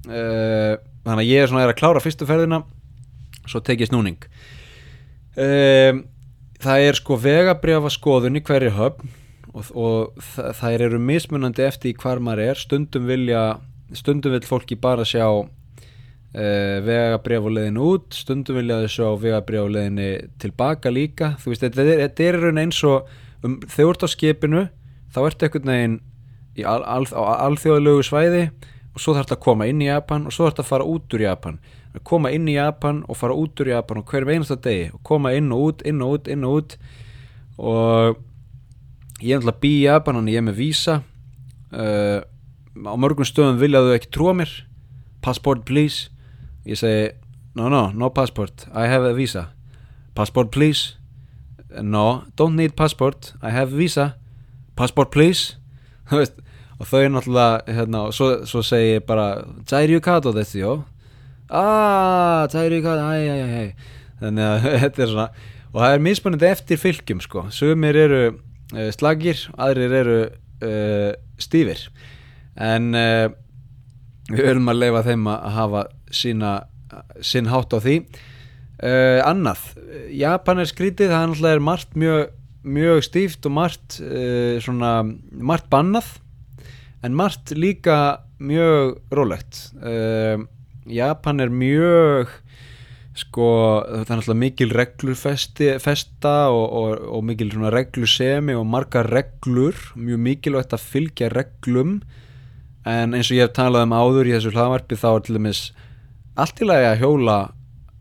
uh, 0.09 0.75
þannig 1.05 1.23
að 1.23 1.31
ég 1.31 1.43
er 1.43 1.51
svona 1.51 1.67
að 1.69 1.77
klára 1.79 2.03
fyrstu 2.03 2.29
ferðina 2.29 2.63
svo 3.49 3.61
tek 3.65 3.83
ég 3.85 3.91
snúning. 3.91 4.21
Um, 5.35 6.05
það 6.63 6.87
er 6.89 6.99
sko 6.99 7.19
vegabrjáfa 7.21 7.93
skoðun 7.93 8.39
í 8.39 8.45
hverju 8.45 8.73
höfn 8.77 9.13
og, 9.55 9.71
og 9.75 10.25
það 10.59 10.87
eru 10.87 11.01
mismunandi 11.03 11.67
eftir 11.67 11.99
hvar 12.01 12.23
maður 12.23 12.51
er. 12.51 12.61
Stundum 12.61 13.09
vilja 13.11 13.45
stundum 13.95 14.35
vil 14.35 14.47
fólki 14.49 14.79
bara 14.81 15.05
sjá 15.07 15.27
uh, 15.27 16.77
vegabrjáfulegin 16.87 17.81
út 17.83 18.17
stundum 18.17 18.59
vilja 18.61 18.81
þau 18.85 18.95
sjá 18.97 19.09
vegabrjáfuleginni 19.27 20.11
tilbaka 20.43 20.93
líka. 20.95 21.35
Þú 21.43 21.53
veist 21.53 21.67
þetta 21.67 21.85
er, 21.85 22.03
þetta 22.07 22.31
er 22.31 22.63
eins 22.65 22.81
og 22.89 23.13
um, 23.45 23.61
þú 23.67 23.91
ert 23.93 24.07
á 24.07 24.09
skipinu 24.11 24.67
þá 25.15 25.21
ertu 25.29 25.49
ekkert 25.49 25.69
neginn 25.69 26.01
al, 26.63 26.83
al, 26.87 27.05
á 27.11 27.23
alþjóðalögu 27.49 28.07
svæði 28.07 28.45
og 28.95 29.03
svo 29.03 29.15
þarf 29.15 29.27
þetta 29.27 29.37
að 29.37 29.45
koma 29.45 29.67
inn 29.67 29.81
í 29.83 29.89
Japan 29.89 30.29
og 30.29 30.35
svo 30.35 30.47
þarf 30.47 30.55
þetta 30.55 30.65
að 30.65 30.69
fara 30.69 30.87
út 30.87 31.17
úr 31.17 31.25
Japan. 31.25 31.57
Að 31.95 32.05
koma 32.11 32.31
inn 32.35 32.47
í 32.51 32.55
Japan 32.55 33.01
og 33.11 33.19
fara 33.19 33.39
út 33.39 33.63
úr 33.63 33.71
Japan 33.73 34.01
og 34.01 34.11
hverjum 34.11 34.31
einasta 34.31 34.57
degi 34.63 34.85
og 34.95 35.01
koma 35.07 35.33
inn 35.35 35.51
og 35.55 35.65
út, 35.67 35.83
inn 35.83 36.05
og 36.05 36.15
út, 36.15 36.31
inn 36.31 36.47
og 36.47 36.61
út. 36.61 36.77
Og 37.59 38.21
ég 39.19 39.35
er 39.35 39.43
náttúrulega 39.43 39.63
bí 39.65 39.73
í 39.81 39.83
Japan 39.89 40.21
og 40.21 40.31
ég 40.31 40.39
er 40.39 40.47
með 40.47 40.61
vísa. 40.63 41.01
Uh, 41.75 42.23
á 42.87 42.95
mörgum 42.95 43.27
stöðum 43.27 43.59
viljaðu 43.59 43.97
ekki 43.97 44.13
trúa 44.15 44.37
mér. 44.39 44.55
Passport 45.27 45.67
please. 45.67 46.11
Ég 46.63 46.79
segi 46.79 47.11
no 47.59 47.67
no, 47.69 47.89
no 47.91 48.13
passport. 48.15 48.69
I 48.71 48.87
have 48.87 49.11
a 49.11 49.15
visa. 49.15 49.49
Passport 50.15 50.55
please. 50.55 50.95
No, 51.83 52.23
don't 52.39 52.55
need 52.55 52.79
passport. 52.79 53.35
I 53.43 53.51
have 53.51 53.75
visa. 53.75 54.15
Passport 54.77 55.11
please 55.11 55.57
og 56.79 56.91
þau 56.91 57.05
náttúrulega 57.15 57.77
hérna, 57.79 58.07
og 58.09 58.15
svo, 58.17 58.31
svo 58.49 58.63
segi 58.67 58.97
ég 58.97 59.07
bara 59.07 59.45
Jairu 59.71 60.01
Kato 60.05 60.35
þessi, 60.35 60.63
jó 60.65 60.77
aaa, 61.49 62.47
Jairu 62.53 62.81
Kato, 62.85 63.11
æj, 63.15 63.29
æj, 63.31 63.43
æj 63.61 63.69
þannig 64.23 64.49
að 64.49 64.71
þetta 64.85 65.05
er 65.05 65.13
svona 65.13 65.29
og 65.75 65.83
það 65.83 65.97
er 65.97 66.05
mismunandi 66.07 66.47
eftir 66.49 66.79
fylgjum 66.79 67.23
sko. 67.25 67.49
Sumir 67.55 67.99
eru 67.99 68.21
uh, 68.31 68.91
slagir 68.95 69.41
aðrir 69.59 69.97
eru 70.01 70.21
uh, 70.29 71.11
stífir. 71.43 71.83
En 72.55 72.93
uh, 72.95 73.27
við 74.31 74.47
höfum 74.53 74.71
að 74.71 74.81
leifa 74.85 75.03
þeim 75.09 75.27
að 75.33 75.51
hafa 75.57 75.83
sína, 76.15 76.53
sinn 77.19 77.51
hátt 77.51 77.75
á 77.75 77.79
því. 77.83 77.99
Annað, 79.25 79.61
Japan 80.13 80.61
er 80.61 80.67
skrítið 80.69 81.13
það 81.13 81.21
er 81.23 81.29
náttúrulega 81.31 81.63
margt 81.63 81.93
mjög, 81.97 82.33
mjög 82.67 83.05
stíft 83.07 83.47
og 83.47 83.55
margt 83.55 83.97
svona, 84.65 84.91
margt 85.31 85.69
bannað 85.73 86.09
en 87.05 87.17
margt 87.17 87.53
líka 87.53 88.25
mjög 88.41 88.97
rólegt. 89.13 89.61
Japan 90.89 91.41
er 91.41 91.53
mjög 91.53 92.33
sko 93.15 93.49
það 93.87 94.01
er 94.01 94.19
náttúrulega 94.19 94.41
mikil 94.41 94.73
reglufesta 94.75 96.35
og, 96.51 96.65
og, 96.65 97.05
og 97.15 97.25
mikil 97.29 97.53
reglusemi 97.71 98.57
og 98.59 98.67
marga 98.67 99.05
reglur 99.07 99.77
mjög 99.95 100.23
mikilvægt 100.29 100.75
að 100.75 100.87
fylgja 100.89 101.31
reglum. 101.33 102.01
En 102.85 103.15
eins 103.15 103.31
og 103.31 103.39
ég 103.39 103.47
hef 103.47 103.55
talað 103.57 103.87
um 103.87 103.97
áður 103.97 104.29
í 104.29 104.35
þessu 104.35 104.55
hlaðvarpi 104.55 104.99
þá 105.01 105.09
er 105.13 105.23
til 105.25 105.37
dæmis 105.39 105.63
allt 106.35 106.61
í 106.61 106.69
lagi 106.69 106.89
að 106.91 107.05
hjóla 107.05 107.37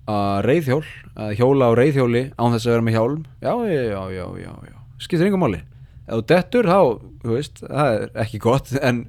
að 0.10 0.40
reyðhjól, 0.50 0.88
að 1.16 1.36
hjóla 1.40 1.70
á 1.70 1.72
reyðhjóli 1.80 2.24
án 2.36 2.56
þess 2.56 2.66
að 2.66 2.74
vera 2.74 2.88
með 2.88 2.98
hjálm. 2.98 3.22
Já, 3.40 3.54
já, 3.70 3.84
já, 4.12 4.26
já, 4.42 4.52
já. 4.68 4.76
skiptir 5.00 5.30
yngum 5.30 5.46
máli 5.46 5.62
ef 6.04 6.14
þú 6.14 6.22
dettur 6.32 6.70
þá, 6.70 6.80
þú 7.24 7.38
veist 7.38 7.64
það 7.64 7.98
er 7.98 8.22
ekki 8.26 8.42
gott, 8.44 8.72
en, 8.88 9.04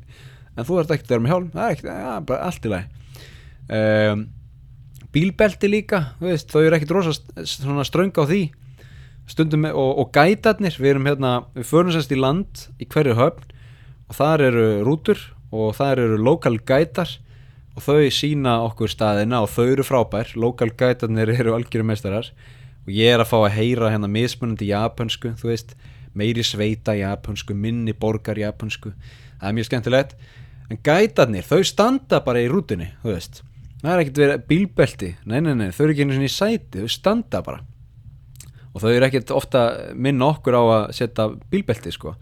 en 0.55 0.69
þú 0.69 0.81
ert 0.81 0.95
ekki 0.95 1.09
að 1.09 1.15
vera 1.15 1.25
með 1.25 1.35
hjálm, 1.35 1.51
það 1.55 1.67
er 1.67 1.77
ekki, 1.77 1.89
ja, 1.91 2.17
bara 2.31 2.51
allt 2.51 2.69
í 2.69 2.75
lagi. 2.75 3.01
Um, 3.65 4.27
bílbelti 5.15 5.71
líka, 5.71 6.03
þú 6.19 6.31
veist, 6.31 6.53
þau 6.53 6.63
eru 6.65 6.79
ekkit 6.79 6.95
rosa 6.95 7.87
ströng 7.87 8.15
á 8.19 8.25
því. 8.27 8.43
Stundum, 9.31 9.65
og, 9.71 9.91
og 10.03 10.11
gætarnir, 10.13 10.75
við 10.77 10.91
erum 10.91 11.07
hérna 11.09 11.37
við 11.55 11.69
förum 11.71 11.95
sérst 11.95 12.13
í 12.13 12.19
land 12.19 12.67
í 12.77 12.85
hverju 12.93 13.15
höfn 13.17 13.55
og 14.11 14.19
þar 14.19 14.43
eru 14.51 14.67
rútur 14.85 15.23
og 15.55 15.73
það 15.79 16.03
eru 16.03 16.19
lokal 16.21 16.59
gætar 16.61 17.15
og 17.75 17.87
þau 17.87 18.11
sína 18.13 18.59
okkur 18.67 18.93
staðina 18.93 19.41
og 19.41 19.49
þau 19.55 19.65
eru 19.71 19.87
frábær, 19.87 20.35
lokal 20.37 20.71
gætarnir 20.77 21.33
eru 21.39 21.57
algjörum 21.57 21.89
meistarar 21.93 22.31
og 22.85 22.93
ég 22.93 23.15
er 23.15 23.23
að 23.25 23.31
fá 23.31 23.39
að 23.41 23.55
heyra 23.57 23.93
hérna 23.95 24.11
mismunandi 24.13 24.69
japansku 24.69 25.33
þú 25.41 25.51
veist, 25.51 25.75
meiri 26.14 26.44
sveita 26.47 26.94
japansku 26.99 27.56
minni 27.59 27.92
borgar 27.92 28.38
japansku 28.38 28.92
það 28.92 29.50
er 29.50 29.59
mjög 29.59 29.68
skemmtilegt. 29.71 30.16
En 30.73 30.80
gætarnir, 30.80 31.44
þau 31.44 31.61
standa 31.66 32.23
bara 32.25 32.40
í 32.40 32.49
rútunni 32.49 32.88
þú 33.02 33.12
veist, 33.12 33.42
það 33.83 33.92
er 33.92 34.02
ekkert 34.02 34.21
verið 34.23 34.49
bílbelti. 34.49 35.12
Nei, 35.28 35.38
nei, 35.44 35.54
nei, 35.59 35.71
þau 35.71 35.85
eru 35.85 35.94
ekki 35.94 36.06
einu 36.06 36.16
svona 36.16 36.30
í 36.30 36.35
sæti 36.35 36.85
þau 36.85 36.92
standa 36.94 37.44
bara. 37.44 37.61
Og 38.75 38.83
þau 38.83 38.90
eru 38.90 39.06
ekkert 39.06 39.30
ofta 39.35 39.64
minna 39.94 40.33
okkur 40.33 40.56
á 40.59 40.62
að 40.62 40.85
setja 40.97 41.28
bílbelti 41.52 41.92
sko. 41.94 42.16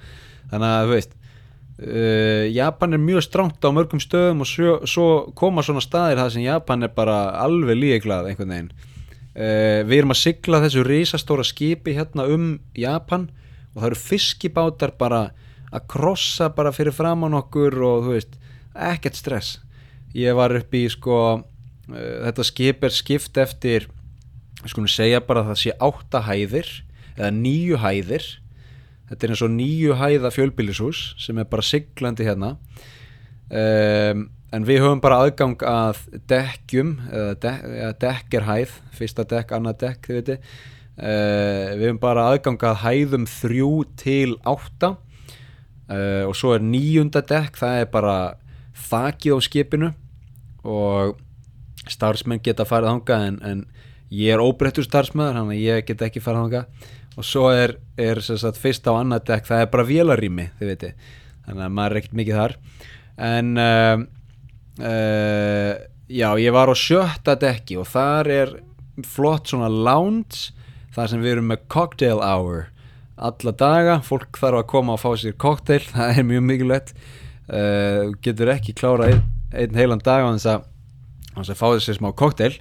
Þannig 0.51 0.69
að, 0.69 0.87
þú 0.89 0.97
veist 0.97 1.19
Uh, 1.83 2.47
Japan 2.53 2.93
er 2.93 3.01
mjög 3.01 3.25
stránt 3.25 3.65
á 3.65 3.73
mörgum 3.75 3.99
stöðum 3.99 4.45
og 4.45 4.47
svo, 4.47 4.75
svo 4.87 5.07
koma 5.35 5.65
svona 5.65 5.81
staðir 5.83 6.21
það 6.21 6.29
sem 6.35 6.45
Japan 6.45 6.85
er 6.87 6.93
bara 6.95 7.33
alveg 7.43 7.79
líeglað 7.81 8.29
einhvern 8.29 8.53
veginn. 8.53 8.69
Uh, 9.33 9.81
við 9.89 9.97
erum 9.97 10.13
að 10.15 10.21
sigla 10.21 10.61
þessu 10.63 10.85
risastóra 10.87 11.47
skipi 11.49 11.97
hérna 11.97 12.29
um 12.31 12.53
Japan 12.79 13.31
og 13.73 13.81
það 13.81 13.89
eru 13.91 14.01
fiskibátar 14.03 14.95
bara 14.99 15.23
að 15.73 15.87
krossa 15.93 16.51
bara 16.53 16.73
fyrir 16.75 16.95
framann 16.95 17.37
okkur 17.39 17.79
og 17.87 18.07
þú 18.07 18.15
veist, 18.17 18.37
ekkert 18.77 19.17
stress. 19.17 19.57
Ég 20.17 20.37
var 20.37 20.53
upp 20.57 20.75
í 20.77 20.85
sko 20.93 21.19
uh, 21.41 22.15
þetta 22.27 22.47
skip 22.47 22.85
er 22.85 22.95
skipt 22.95 23.41
eftir 23.41 23.89
skulum 24.63 24.91
segja 24.91 25.23
bara 25.25 25.43
að 25.43 25.53
það 25.53 25.61
sé 25.63 25.75
átta 25.83 26.23
hæðir 26.29 26.71
eða 27.17 27.33
nýju 27.39 27.81
hæðir. 27.83 28.29
Þetta 29.09 29.27
er 29.27 29.35
eins 29.35 29.45
og 29.45 29.53
nýju 29.57 29.97
hæða 30.01 30.33
fjölbílishús 30.33 31.01
sem 31.21 31.41
er 31.41 31.49
bara 31.49 31.65
siglandi 31.67 32.29
hérna. 32.29 32.55
Um, 33.53 34.29
en 34.53 34.69
við 34.69 34.85
höfum 34.85 35.01
bara 35.01 35.23
aðgang 35.25 35.61
að 35.65 35.99
dekkjum 36.29 36.95
eða 37.09 37.35
dek, 37.41 37.67
dekkerhæð 38.01 38.77
fyrsta 38.97 39.25
dekk, 39.29 39.53
annað 39.57 39.81
dekk 39.87 40.09
þið 40.09 40.19
viti 40.21 40.39
uh, 40.99 41.73
við 41.79 41.87
höfum 41.87 42.03
bara 42.03 42.29
aðgang 42.33 42.63
að 42.69 42.81
hæðum 42.85 43.27
þrjú 43.31 43.73
til 44.01 44.37
átta. 44.43 44.97
Uh, 45.93 46.25
og 46.29 46.37
svo 46.39 46.55
er 46.57 46.65
nýjunda 46.65 47.25
dekk 47.29 47.59
það 47.61 47.83
er 47.83 47.93
bara 47.93 48.17
þakið 48.89 49.37
á 49.37 49.39
skipinu. 49.49 49.93
Og 50.63 51.19
starfsmenn 51.91 52.43
geta 52.43 52.67
farið 52.69 52.95
ánga 52.95 53.19
en, 53.29 53.39
en 53.43 53.65
ég 54.13 54.35
er 54.35 54.43
óbreyttur 54.43 54.87
starfsmæður 54.87 55.41
þannig 55.41 55.59
að 55.59 55.65
ég 55.65 55.87
get 55.89 56.05
ekki 56.07 56.23
farið 56.23 56.45
ánga 56.47 56.63
og 57.13 57.27
svo 57.27 57.49
er, 57.53 57.75
er 58.01 58.21
sagt, 58.25 58.61
fyrst 58.61 58.87
á 58.89 58.93
annað 58.95 59.27
dekk 59.33 59.49
það 59.51 59.65
er 59.65 59.71
bara 59.73 59.89
vélarými 59.89 60.47
þannig 60.61 60.95
að 61.51 61.75
maður 61.75 61.91
er 61.91 62.01
ekkert 62.01 62.19
mikið 62.21 62.39
þar. 62.39 62.55
En 63.23 63.49
uh, 63.61 63.99
já 66.09 66.29
ég 66.41 66.55
var 66.55 66.73
á 66.73 66.77
sjötta 66.77 67.37
dekki 67.41 67.77
og 67.81 67.89
þar 67.91 68.33
er 68.33 68.55
flott 69.09 69.51
svona 69.51 69.69
lounge 69.73 70.53
þar 70.93 71.11
sem 71.13 71.25
við 71.25 71.37
erum 71.37 71.51
með 71.53 71.67
cocktail 71.73 72.21
hour 72.21 72.69
alla 73.23 73.53
daga, 73.55 73.99
fólk 74.05 74.39
þarf 74.41 74.63
að 74.63 74.71
koma 74.73 74.97
og 74.97 75.03
fá 75.03 75.11
sér 75.21 75.37
cocktail, 75.41 75.83
það 75.95 76.19
er 76.19 76.29
mjög 76.29 76.47
mikilvægt. 76.49 76.95
Uh, 77.53 78.13
getur 78.25 78.53
ekki 78.55 78.75
klára 78.79 79.11
einn, 79.11 79.23
einn 79.53 79.77
heilan 79.77 80.01
dag 80.03 80.25
á 80.25 80.31
þess 80.31 80.49
að, 80.49 80.67
að 81.43 81.55
fá 81.59 81.67
sér 81.83 81.99
smá 81.99 82.11
cocktail. 82.17 82.55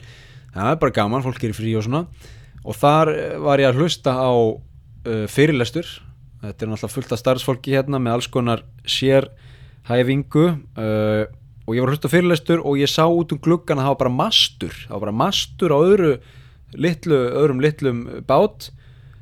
Það 0.51 0.71
er 0.73 0.79
bara 0.81 0.95
gaman, 0.95 1.23
fólk 1.23 1.43
er 1.47 1.55
frí 1.55 1.73
og 1.79 1.85
svona. 1.87 2.05
Og 2.61 2.77
þar 2.77 3.13
var 3.41 3.61
ég 3.61 3.71
að 3.71 3.81
hlusta 3.81 4.13
á 4.13 4.31
uh, 4.33 5.25
fyrirlestur. 5.31 5.87
Þetta 6.41 6.65
er 6.65 6.71
náttúrulega 6.71 6.95
fullt 6.95 7.13
af 7.13 7.21
starfsfólki 7.21 7.75
hérna 7.75 8.01
með 8.01 8.17
alls 8.17 8.27
konar 8.33 8.63
sérhæfingu 8.89 10.47
uh, 10.49 11.23
og 11.69 11.75
ég 11.77 11.83
var 11.85 11.93
hlusta 11.93 12.09
fyrirlestur 12.11 12.63
og 12.65 12.79
ég 12.81 12.89
sá 12.89 13.05
út 13.05 13.31
um 13.31 13.39
gluggan 13.41 13.79
að 13.79 13.87
það 13.87 13.93
var 13.93 14.01
bara 14.01 14.13
mastur. 14.17 14.77
Það 14.83 14.95
var 14.95 15.03
bara 15.05 15.19
mastur 15.21 15.73
á 15.73 15.79
öðru 15.79 16.13
litlu, 16.73 17.17
öðrum 17.41 17.61
litlum 17.63 18.05
bát 18.27 18.71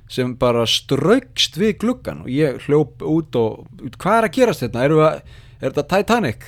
sem 0.09 0.33
bara 0.41 0.65
straukst 0.69 1.57
við 1.59 1.75
gluggan 1.83 2.23
og 2.25 2.31
ég 2.33 2.63
hljóp 2.65 3.03
út 3.05 3.35
og 3.37 3.67
hvað 4.01 4.15
er 4.17 4.27
að 4.27 4.35
gerast? 4.37 4.65
Er, 4.65 4.95
að, 4.95 5.19
er 5.59 5.69
þetta 5.69 5.85
Titanic? 5.93 6.47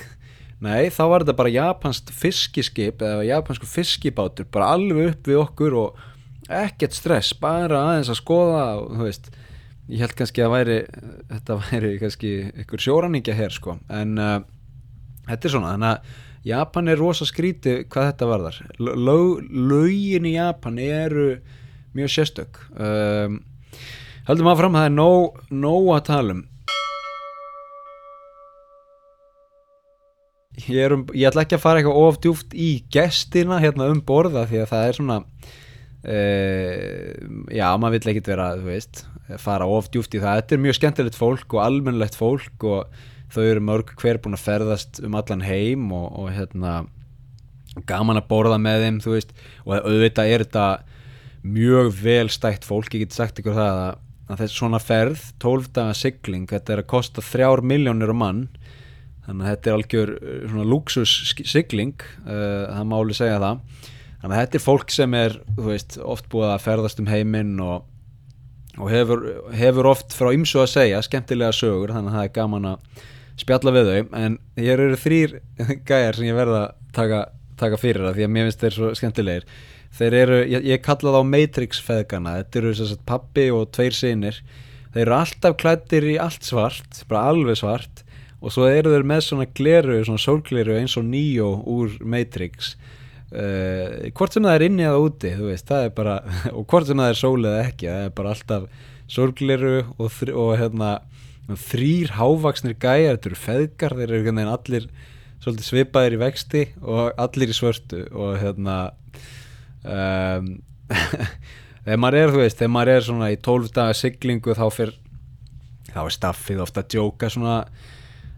Nei, 0.62 0.90
þá 0.94 1.02
var 1.10 1.24
þetta 1.24 1.38
bara 1.38 1.50
japansk 1.50 2.10
fiskiskip 2.14 3.02
eða 3.02 3.26
japansku 3.26 3.66
fiskibátur 3.66 4.46
bara 4.50 4.70
alveg 4.76 5.12
upp 5.12 5.30
við 5.30 5.40
okkur 5.42 5.78
og 5.78 6.02
ekkert 6.52 6.94
stress, 6.94 7.32
bara 7.38 7.80
aðeins 7.88 8.10
að 8.12 8.20
skoða 8.20 8.64
og 8.80 8.92
þú 8.98 9.06
veist, 9.06 9.30
ég 9.90 10.02
held 10.02 10.14
kannski 10.18 10.44
að 10.44 10.52
væri, 10.54 10.76
þetta 11.30 11.56
væri 11.64 11.92
kannski 12.02 12.32
ykkur 12.64 12.84
sjóraningja 12.84 13.36
hér 13.38 13.54
sko, 13.54 13.76
en 13.90 14.14
uh, 14.20 14.36
þetta 15.30 15.48
er 15.48 15.54
svona, 15.54 15.74
þannig 15.74 15.90
að 15.92 16.20
Japan 16.42 16.90
er 16.90 16.98
rosa 16.98 17.26
skríti 17.28 17.82
hvað 17.86 18.08
þetta 18.10 18.28
varðar. 18.30 18.60
Lögin 18.82 20.26
í 20.26 20.34
Japan 20.34 20.78
eru 20.82 21.26
mjög 21.94 22.14
sérstök. 22.16 22.58
Um, 22.74 23.42
Haldum 24.26 24.48
að 24.50 24.60
fram, 24.60 24.78
það 24.78 24.88
er 24.88 24.92
nóg, 24.94 25.38
nóg 25.50 25.86
að 25.96 26.02
tala 26.06 26.34
um. 26.36 26.42
Ég, 30.68 30.92
um 30.94 31.06
ég 31.16 31.26
ætla 31.30 31.42
ekki 31.46 31.56
að 31.56 31.62
fara 31.64 31.80
eitthvað 31.80 32.02
ofdjúft 32.06 32.54
í 32.54 32.68
gestina 32.92 33.58
hérna 33.62 33.88
um 33.90 34.02
borða 34.06 34.44
því 34.50 34.60
að 34.62 34.68
það 34.70 34.84
er 34.86 34.98
svona 34.98 35.16
uh, 35.22 37.08
já, 37.50 37.66
maður 37.80 37.96
vill 37.96 38.12
ekkit 38.12 38.30
vera 38.34 38.50
þú 38.58 38.68
veist, 38.68 39.02
fara 39.42 39.70
ofdjúft 39.78 40.14
í 40.14 40.22
það. 40.22 40.42
Þetta 40.42 40.56
er 40.58 40.62
mjög 40.66 40.78
skemmtilegt 40.78 41.18
fólk 41.18 41.56
og 41.56 41.64
almennlegt 41.64 42.18
fólk 42.18 42.68
og 42.68 43.02
þau 43.32 43.42
eru 43.44 43.64
mörg 43.64 43.92
hver 44.00 44.20
búin 44.22 44.36
að 44.36 44.46
ferðast 44.46 45.02
um 45.04 45.16
allan 45.18 45.44
heim 45.46 45.90
og, 45.94 46.08
og 46.20 46.32
hérna 46.36 46.82
gaman 47.88 48.20
að 48.20 48.28
borða 48.28 48.58
með 48.60 48.86
þeim 48.86 49.02
veist, 49.06 49.36
og 49.64 49.78
auðvitað 49.80 50.32
er 50.32 50.44
þetta 50.44 50.66
mjög 51.42 51.92
vel 51.98 52.28
stætt 52.30 52.66
fólk, 52.68 52.92
ég 52.94 53.06
get 53.06 53.16
sagt 53.16 53.40
ykkur 53.40 53.56
það 53.56 53.84
að 53.86 54.00
að 54.32 54.42
þessi 54.42 54.58
svona 54.58 54.80
ferð, 54.82 55.22
12 55.42 55.70
daga 55.76 55.94
sigling 55.96 56.50
þetta 56.50 56.74
er 56.74 56.82
að 56.82 56.90
kosta 56.92 57.24
3 57.24 57.64
miljónir 57.66 58.12
á 58.14 58.16
mann 58.16 58.42
þannig 59.26 59.44
að 59.44 59.50
þetta 59.50 59.70
er 59.70 59.76
algjör 59.78 60.12
uh, 60.16 60.36
svona 60.50 60.66
luxus 60.68 61.14
sigling 61.46 62.04
uh, 62.24 62.68
það 62.72 62.90
máli 62.90 63.16
segja 63.16 63.40
það. 63.42 63.62
Þannig 64.22 64.36
að 64.36 64.42
þetta 64.42 64.58
er 64.58 64.64
fólk 64.64 64.92
sem 64.94 65.16
er 65.18 65.38
veist, 65.58 65.96
oft 65.98 66.28
búið 66.30 66.52
að 66.52 66.64
ferðast 66.66 67.00
um 67.02 67.08
heiminn 67.10 67.56
og, 67.62 67.88
og 68.78 68.92
hefur, 68.92 69.24
hefur 69.58 69.90
oft 69.90 70.14
frá 70.14 70.30
ymsu 70.34 70.62
að 70.62 70.70
segja, 70.76 71.02
skemmtilega 71.02 71.54
sögur 71.56 71.94
þannig 71.94 72.12
að 72.12 72.18
það 72.20 72.28
er 72.28 72.36
gaman 72.38 72.68
að 72.72 73.02
spjalla 73.40 73.74
við 73.74 73.90
þau 73.90 74.16
en 74.18 74.38
hér 74.58 74.82
eru 74.86 74.98
þrýr 75.00 75.36
gæjar 75.88 76.18
sem 76.18 76.28
ég 76.28 76.36
verða 76.36 76.64
að 76.66 76.90
taka, 76.96 77.20
taka 77.60 77.80
fyrir 77.80 78.06
það 78.06 78.18
því 78.18 78.26
að 78.26 78.34
mér 78.34 78.48
finnst 78.48 78.64
þeir 78.64 78.76
svo 78.76 78.92
skemmtilegir. 78.98 79.46
Þeir 79.92 80.14
eru, 80.16 80.38
ég, 80.48 80.68
ég 80.72 80.84
kalla 80.84 81.12
þá 81.12 81.20
Matrix 81.28 81.80
feðgana, 81.84 82.38
þetta 82.40 82.60
eru 82.62 82.76
þess 82.78 82.94
að 82.94 83.02
pappi 83.08 83.48
og 83.52 83.66
tveir 83.76 83.96
sinir, 83.96 84.38
þeir 84.94 85.02
eru 85.04 85.16
alltaf 85.18 85.58
klættir 85.60 86.06
í 86.08 86.16
allt 86.20 86.48
svart, 86.48 87.02
bara 87.10 87.26
alveg 87.32 87.60
svart 87.60 88.02
og 88.42 88.50
svo 88.50 88.66
eru 88.66 88.90
þeir 88.90 89.04
með 89.06 89.20
svona 89.26 89.46
gleru, 89.54 90.00
svona 90.02 90.22
sólgleru 90.22 90.74
eins 90.80 90.96
og 90.98 91.06
Neo 91.06 91.52
úr 91.70 91.98
Matrix. 92.02 92.74
Uh, 93.32 94.10
hvort 94.12 94.34
sem 94.34 94.44
það 94.44 94.58
er 94.58 94.64
inni 94.66 94.84
eða 94.84 95.00
úti, 95.00 95.30
veist, 95.38 95.68
það 95.68 95.92
bara 95.96 96.18
og 96.56 96.66
hvort 96.68 96.88
sem 96.88 96.98
það 97.00 97.12
er 97.12 97.20
sól 97.20 97.38
eða 97.40 97.62
ekki, 97.68 97.88
það 97.88 98.08
er 98.08 98.16
bara 98.18 98.34
alltaf 98.34 98.88
sólgleru 99.12 99.76
og, 99.96 100.18
og 100.32 100.50
hérna, 100.60 100.90
þrýr 101.60 102.14
hávaksnir 102.18 102.76
gæjar, 102.80 103.16
þetta 103.16 103.30
eru 103.30 103.40
feðgar, 103.40 103.96
þeir 103.98 104.14
eru 104.18 104.46
allir 104.52 104.88
svipaðir 105.42 106.16
í 106.16 106.20
vexti 106.20 106.66
og 106.82 107.16
allir 107.18 107.50
í 107.50 107.56
svörtu 107.56 108.04
og 108.14 108.36
hérna 108.38 108.76
um, 109.82 110.52
þegar 111.84 112.02
maður 112.04 112.18
er 112.20 112.34
þú 112.34 112.42
veist, 112.44 112.60
þegar 112.60 112.74
maður 112.76 112.92
er 112.94 113.06
svona 113.08 113.30
í 113.32 113.38
12 113.42 113.72
daga 113.74 113.96
siglingu 113.98 114.54
þá 114.54 114.66
fyrr 114.70 114.94
þá 115.92 116.00
er 116.04 116.14
staffið 116.14 116.62
ofta 116.64 116.82
að 116.84 116.92
djóka 116.94 117.30
svona 117.32 117.56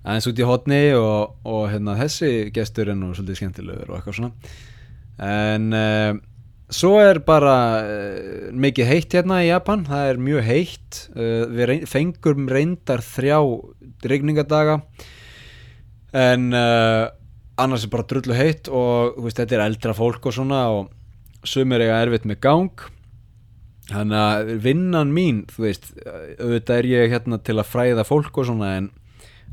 aðeins 0.05 0.29
út 0.31 0.41
í 0.41 0.47
hodni 0.49 0.83
og, 0.99 1.35
og 1.49 1.67
hérna 1.73 1.97
þessi 1.99 2.31
gestur 2.55 2.91
er 2.93 2.99
nú 2.99 3.13
svolítið 3.15 3.41
skemmtilegur 3.41 3.91
og 3.91 3.99
eitthvað 3.99 4.19
svona. 4.19 4.55
En 5.25 5.69
um, 5.79 6.23
svo 6.73 6.95
er 7.03 7.21
bara 7.25 7.57
uh, 7.83 8.49
mikið 8.57 8.89
heitt 8.89 9.17
hérna 9.17 9.43
í 9.45 9.51
Japan. 9.51 9.85
Það 9.89 10.09
er 10.11 10.23
mjög 10.29 10.47
heitt. 10.49 11.03
Uh, 11.17 11.45
við 11.51 11.69
reyn, 11.71 11.85
fengum 11.91 12.49
reyndar 12.51 13.05
þrjá 13.05 13.39
regningadaga 14.05 14.81
en 16.15 16.51
uh, 16.55 17.11
annars 17.59 17.87
er 17.87 17.91
bara 17.91 18.07
drullu 18.07 18.37
heitt 18.39 18.69
og 18.71 19.17
veist, 19.25 19.41
þetta 19.41 19.57
er 19.59 19.65
eldra 19.65 19.95
fólk 19.97 20.29
og 20.31 20.37
svona 20.37 20.61
og 20.75 20.93
sumir 21.45 21.83
eiga 21.83 22.03
erfitt 22.05 22.29
með 22.29 22.41
gang. 22.45 22.85
Þannig 23.91 24.21
að 24.21 24.53
vinnan 24.65 25.11
mín 25.13 25.43
þú 25.51 25.67
veist, 25.67 25.91
auðvitað 26.39 26.79
er 26.79 26.89
ég 26.89 27.11
hérna 27.13 27.41
til 27.45 27.59
að 27.59 27.69
fræða 27.69 28.07
fólk 28.09 28.39
og 28.41 28.49
svona 28.49 28.71
en, 28.79 28.87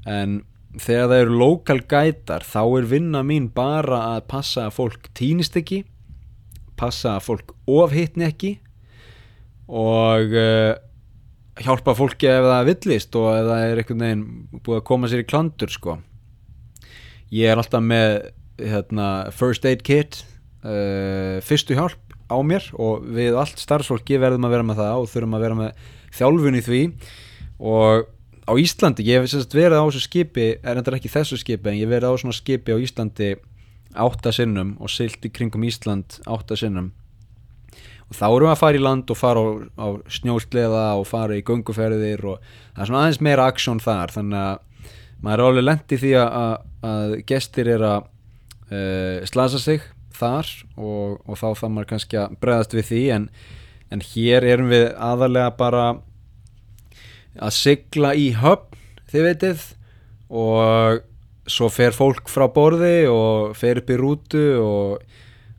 en 0.07 0.37
þegar 0.79 1.09
það 1.11 1.23
eru 1.25 1.39
lokal 1.41 1.81
gætar 1.91 2.45
þá 2.47 2.61
er 2.63 2.87
vinna 2.93 3.23
mín 3.27 3.49
bara 3.51 4.03
að 4.13 4.27
passa 4.31 4.69
að 4.69 4.77
fólk 4.77 5.09
týnist 5.17 5.57
ekki 5.59 5.81
passa 6.81 7.15
að 7.15 7.25
fólk 7.29 7.53
ofhittni 7.69 8.27
ekki 8.27 8.55
og 9.71 10.33
uh, 10.35 10.73
hjálpa 11.61 11.95
fólki 11.95 12.29
ef 12.29 12.45
það 12.47 12.69
villist 12.69 13.17
og 13.19 13.27
ef 13.35 13.49
það 13.49 13.65
er 13.65 13.81
einhvern 13.81 14.05
veginn 14.05 14.23
búið 14.59 14.79
að 14.79 14.87
koma 14.89 15.09
sér 15.11 15.23
í 15.23 15.27
klandur 15.27 15.71
sko. 15.71 15.97
Ég 17.31 17.51
er 17.51 17.59
alltaf 17.61 17.83
með 17.85 18.15
hérna, 18.61 19.07
first 19.35 19.65
aid 19.67 19.83
kit 19.87 20.23
uh, 20.65 21.39
fyrstu 21.45 21.77
hjálp 21.77 22.17
á 22.31 22.37
mér 22.45 22.67
og 22.79 23.05
við 23.11 23.37
allt 23.39 23.59
starfsfólki 23.59 24.19
verðum 24.21 24.47
að 24.47 24.55
vera 24.55 24.67
með 24.67 24.81
það 24.81 25.03
og 25.03 25.11
þurfum 25.11 25.37
að 25.37 25.45
vera 25.45 25.59
með 25.59 25.85
þjálfun 26.17 26.59
í 26.59 26.65
því. 26.65 26.81
Og 27.61 28.09
á 28.47 28.53
Íslandi, 28.57 29.05
ég 29.07 29.21
hef 29.21 29.47
verið 29.53 29.79
á 29.79 29.85
þessu 29.85 30.03
skipi 30.07 30.47
er 30.59 30.79
þetta 30.79 30.97
ekki 30.97 31.13
þessu 31.13 31.39
skipi 31.39 31.71
en 31.71 31.79
ég 31.79 31.85
hef 31.85 31.93
verið 31.95 32.15
á 32.15 32.21
svona 32.21 32.35
skipi 32.35 32.75
á 32.75 32.77
Íslandi 32.81 33.33
áttasinnum 33.99 34.75
og 34.79 34.91
silt 34.91 35.25
í 35.25 35.31
kringum 35.33 35.63
Ísland 35.67 36.19
áttasinnum 36.29 36.91
og 38.11 38.17
þá 38.17 38.25
erum 38.27 38.49
við 38.49 38.51
að 38.51 38.59
fara 38.59 38.77
í 38.77 38.81
land 38.81 39.11
og 39.13 39.17
fara 39.17 39.41
á, 39.41 39.47
á 39.79 39.87
snjósleða 40.11 40.83
og 40.99 41.05
fara 41.07 41.37
í 41.39 41.45
gunguferðir 41.47 42.25
og 42.27 42.41
það 42.73 42.81
er 42.83 42.89
svona 42.89 43.03
aðeins 43.05 43.21
meira 43.23 43.45
aksjón 43.47 43.79
þar. 43.79 44.11
Þannig 44.11 44.41
að 44.41 44.89
maður 45.23 45.43
er 45.43 45.47
alveg 45.47 45.65
lendið 45.67 46.03
því 46.03 46.11
að, 46.19 46.57
að 46.91 47.15
gestir 47.31 47.71
er 47.71 47.85
að 47.87 48.09
uh, 48.67 49.29
slasa 49.31 49.61
sig 49.63 49.85
þar 50.17 50.49
og, 50.75 51.21
og 51.23 51.39
þá 51.39 51.47
þá 51.61 51.65
maður 51.69 51.89
kannski 51.93 52.19
að 52.19 52.35
bregðast 52.43 52.75
við 52.75 52.89
því. 52.89 53.01
En, 53.15 53.29
en 53.95 54.03
hér 54.11 54.49
erum 54.57 54.71
við 54.73 54.89
aðalega 54.91 55.55
bara 55.61 55.85
að 57.39 57.55
sigla 57.55 58.11
í 58.19 58.33
höfn 58.35 58.75
þið 59.11 59.27
veitir 59.29 59.63
og 60.27 60.99
svo 61.51 61.67
fer 61.71 61.95
fólk 61.95 62.31
frá 62.31 62.47
borði 62.51 63.09
og 63.11 63.57
fer 63.59 63.81
upp 63.81 63.91
í 63.91 63.99
rútu 63.99 64.45
og, 64.61 65.03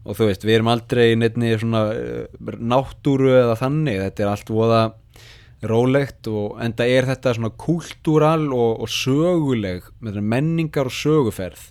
og 0.07 0.19
þú 0.19 0.31
veist 0.31 0.47
við 0.47 0.59
erum 0.59 0.73
aldrei 0.73 1.13
nefni 1.19 1.53
svona 1.61 1.85
eh, 1.95 2.57
náttúru 2.59 3.33
eða 3.37 3.59
þannig. 3.61 4.01
Þetta 4.07 4.25
er 4.25 4.33
allt 4.33 4.53
voða 4.53 4.83
rólegt 5.63 6.27
og 6.31 6.59
enda 6.63 6.87
er 6.91 7.07
þetta 7.07 7.37
svona 7.37 7.53
kultúral 7.55 8.49
og, 8.51 8.83
og 8.83 8.91
söguleg 8.91 9.87
menningar 10.03 10.91
og 10.91 10.97
söguferð. 10.97 11.69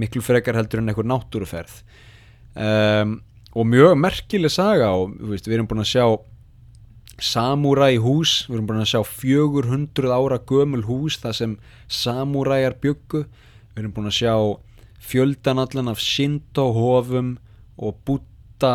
Miklu 0.00 0.22
frekar 0.24 0.58
heldur 0.58 0.82
en 0.82 0.92
einhver 0.92 1.08
náttúruferð. 1.08 1.80
Um, 2.54 3.20
og 3.56 3.66
mjög 3.66 3.96
merkileg 3.98 4.52
saga 4.52 4.92
og 4.94 5.16
veist, 5.30 5.48
við 5.48 5.58
erum 5.58 5.70
búin 5.70 5.82
að 5.82 5.90
sjá 5.94 6.04
samúræ 7.20 7.94
hús. 8.02 8.44
Við 8.48 8.58
erum 8.58 8.68
búin 8.68 8.82
að 8.84 8.92
sjá 8.92 9.00
400 9.06 10.12
ára 10.14 10.40
gömul 10.46 10.84
hús 10.86 11.18
það 11.22 11.36
sem 11.40 11.56
samúræjar 11.88 12.76
byggu 12.82 13.24
við 13.74 13.82
erum 13.84 13.94
búin 13.96 14.10
að 14.10 14.18
sjá 14.20 14.34
fjöldan 15.00 15.62
allan 15.62 15.90
af 15.92 16.00
Shinto 16.02 16.68
hofum 16.76 17.34
og 17.80 17.96
búta, 18.04 18.74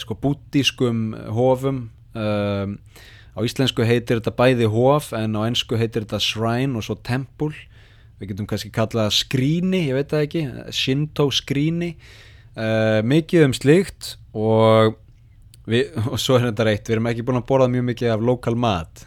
sko, 0.00 0.16
bútískum 0.16 1.10
hofum. 1.36 1.90
Um, 2.16 2.78
á 3.36 3.38
íslensku 3.44 3.84
heitir 3.84 4.22
þetta 4.22 4.32
bæði 4.32 4.68
hof 4.72 5.10
en 5.16 5.36
á 5.36 5.44
ennsku 5.44 5.76
heitir 5.76 6.06
þetta 6.06 6.22
shrine 6.24 6.78
og 6.78 6.86
svo 6.86 6.96
tempul 7.04 7.52
við 8.16 8.30
getum 8.30 8.46
kannski 8.48 8.70
kallað 8.72 9.10
skríni, 9.12 9.82
ég 9.90 9.98
veit 9.98 10.08
það 10.08 10.22
ekki 10.24 10.44
Shinto 10.72 11.28
skríni. 11.34 11.96
Uh, 12.56 13.02
mikið 13.04 13.50
um 13.50 13.52
slikt 13.52 14.14
og, 14.32 14.94
við, 15.68 15.90
og 16.12 16.16
svo 16.22 16.38
er 16.38 16.48
þetta 16.48 16.68
reitt 16.70 16.88
við 16.88 16.96
erum 16.96 17.10
ekki 17.10 17.26
búin 17.26 17.42
að 17.42 17.50
borða 17.50 17.68
mjög 17.74 17.90
mikið 17.90 18.14
af 18.14 18.24
lokal 18.24 18.56
mat. 18.56 19.04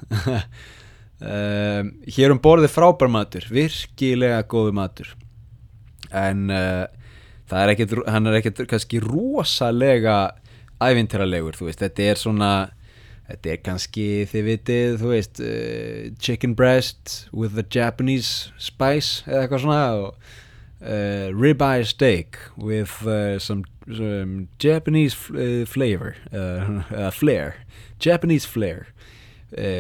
Uh, 1.18 1.90
hér 2.16 2.36
um 2.36 2.44
borðið 2.44 2.76
frábær 2.76 3.10
matur 3.10 3.50
virkilega 3.50 4.46
góðu 4.46 4.76
matur 4.78 5.16
en 6.16 6.50
uh, 6.54 6.88
það 7.50 7.62
er 7.62 7.74
ekkert 7.74 7.96
hann 8.10 8.30
er 8.30 8.40
ekkert 8.40 8.66
kannski 8.70 9.02
rosalega 9.04 10.20
ævintýralegur, 10.80 11.58
þú 11.60 11.70
veist, 11.70 11.82
þetta 11.84 12.06
er 12.08 12.20
svona 12.20 12.52
þetta 13.30 13.52
er 13.54 13.64
kannski 13.66 14.06
þið 14.32 14.46
vitið, 14.48 14.94
þú 15.02 15.14
veist 15.14 15.42
uh, 15.44 16.12
chicken 16.22 16.56
breast 16.58 17.16
with 17.32 17.56
the 17.58 17.66
Japanese 17.66 18.54
spice 18.58 19.26
eða 19.28 19.44
eitthvað 19.46 19.66
svona 19.66 19.82
og 20.00 20.30
uh, 20.82 21.30
ribeye 21.36 21.86
steak 21.86 22.40
with 22.58 23.06
uh, 23.06 23.38
some, 23.40 23.66
some 23.86 24.48
Japanese 24.60 25.18
uh, 25.32 25.66
flavor 25.66 26.16
uh, 26.34 27.12
flair 27.12 27.66
Japanese 28.00 28.46
flair 28.46 28.88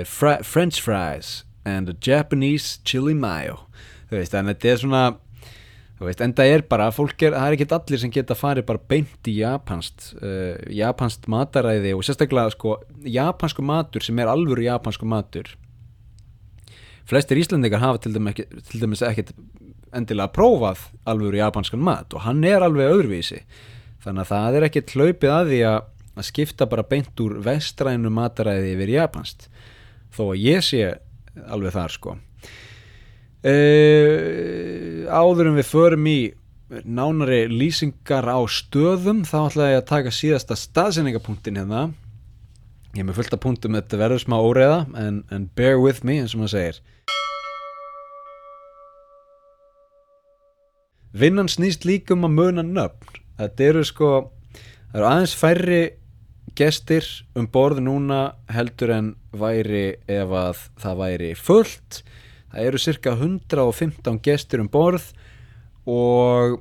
fri 0.03 0.41
French 0.41 0.81
fries 0.81 1.43
and 1.63 1.89
a 1.89 1.93
Japanese 1.93 2.79
chili 2.83 3.13
mayo. 3.13 3.65
Þú 4.09 4.17
veist, 4.17 4.33
þannig 4.33 4.55
að 4.55 4.55
þetta 4.55 4.71
er 4.71 4.79
svona 4.81 5.03
veist, 6.07 6.21
enda 6.23 6.45
er 6.47 6.63
bara, 6.63 6.89
fólk 6.95 7.25
er, 7.27 7.33
það 7.35 7.45
er 7.45 7.55
ekkert 7.57 7.73
allir 7.75 7.99
sem 7.99 8.11
geta 8.15 8.37
farið 8.37 8.67
bara 8.69 8.81
beint 8.91 9.27
í 9.27 9.33
japanst 9.41 10.13
uh, 10.21 10.55
japanst 10.71 11.27
mataræði 11.31 11.91
og 11.97 12.05
sérstaklega 12.07 12.53
sko, 12.55 12.77
japansku 13.03 13.65
matur 13.65 14.05
sem 14.05 14.21
er 14.23 14.31
alvöru 14.31 14.63
japansku 14.63 15.09
matur. 15.09 15.51
Flestir 17.09 17.41
Íslandingar 17.41 17.81
hafa 17.83 18.03
til 18.05 18.15
dæmis, 18.15 18.35
ekki, 18.35 18.63
til 18.69 18.85
dæmis 18.85 19.03
ekkert 19.03 19.33
endilega 19.95 20.31
prófað 20.31 20.85
alvöru 21.09 21.41
japanskan 21.41 21.83
mat 21.83 22.15
og 22.15 22.23
hann 22.23 22.43
er 22.47 22.63
alveg 22.63 22.93
öðruvísi. 22.93 23.41
Þannig 24.05 24.23
að 24.23 24.31
það 24.31 24.57
er 24.59 24.67
ekkert 24.69 24.95
hlaupið 24.95 25.35
að 25.35 25.51
því 25.51 25.61
að, 25.73 25.79
að 26.15 26.29
skipta 26.29 26.69
bara 26.69 26.87
beint 26.87 27.25
úr 27.25 27.35
vestrænu 27.43 28.13
mataræði 28.13 28.71
yfir 28.77 28.95
japanst 28.95 29.49
þó 30.15 30.29
að 30.29 30.41
ég 30.45 30.63
sé 30.63 30.83
alveg 31.49 31.75
þar 31.75 31.95
sko 31.97 32.17
Uh, 33.39 35.07
áður 35.07 35.47
en 35.47 35.57
við 35.61 35.67
förum 35.69 36.07
í 36.11 36.19
nánari 36.83 37.45
lýsingar 37.47 38.27
á 38.27 38.35
stöðum 38.51 39.21
þá 39.23 39.37
ætla 39.45 39.69
ég 39.71 39.79
að 39.79 39.89
taka 39.89 40.11
síðasta 40.11 40.57
staðsendingapunktin 40.59 41.55
hérna. 41.55 41.85
Ég 42.97 42.99
er 42.99 43.07
með 43.07 43.21
fullt 43.21 43.37
af 43.37 43.41
punktum 43.45 43.77
þetta 43.77 44.01
verður 44.01 44.23
smá 44.25 44.35
óreiða 44.43 44.81
en, 44.99 45.21
en 45.31 45.47
bear 45.55 45.79
with 45.79 46.03
me 46.03 46.17
eins 46.19 46.35
og 46.35 46.43
maður 46.43 46.55
segir. 46.57 46.81
Vinnan 51.15 51.47
snýst 51.49 51.87
líka 51.87 52.13
um 52.17 52.27
að 52.27 52.35
muna 52.35 52.65
nöfn. 52.67 53.23
Þetta 53.39 53.67
eru 53.71 53.87
sko 53.87 54.11
það 54.91 54.99
eru 54.99 55.09
aðeins 55.13 55.39
færri 55.39 55.81
gestir 56.59 57.07
um 57.39 57.47
borð 57.47 57.79
núna 57.87 58.33
heldur 58.51 58.91
en 58.93 59.13
væri 59.31 59.93
ef 60.11 60.35
að 60.35 60.65
það 60.83 61.03
væri 61.05 61.35
fullt 61.39 62.03
það 62.53 62.69
eru 62.69 62.81
cirka 62.81 63.13
115 63.17 64.19
gestir 64.25 64.63
um 64.63 64.69
borð 64.71 65.11
og 65.89 66.59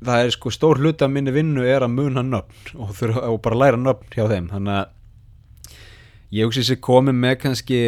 það 0.00 0.24
er 0.24 0.32
sko 0.34 0.52
stór 0.54 0.80
hluta 0.80 1.06
af 1.06 1.12
minni 1.12 1.32
vinnu 1.34 1.64
er 1.66 1.84
að 1.84 1.94
muna 1.96 2.24
nöfn 2.24 2.78
og, 2.78 2.94
þurfa, 2.96 3.26
og 3.28 3.40
bara 3.44 3.60
læra 3.64 3.80
nöfn 3.80 4.14
hjá 4.14 4.24
þeim. 4.30 4.48
Þannig 4.52 4.78
að 4.78 4.96
ég 6.38 6.48
hugsi 6.48 6.64
sér 6.66 6.80
komið 6.84 7.18
með 7.20 7.36
kannski 7.44 7.80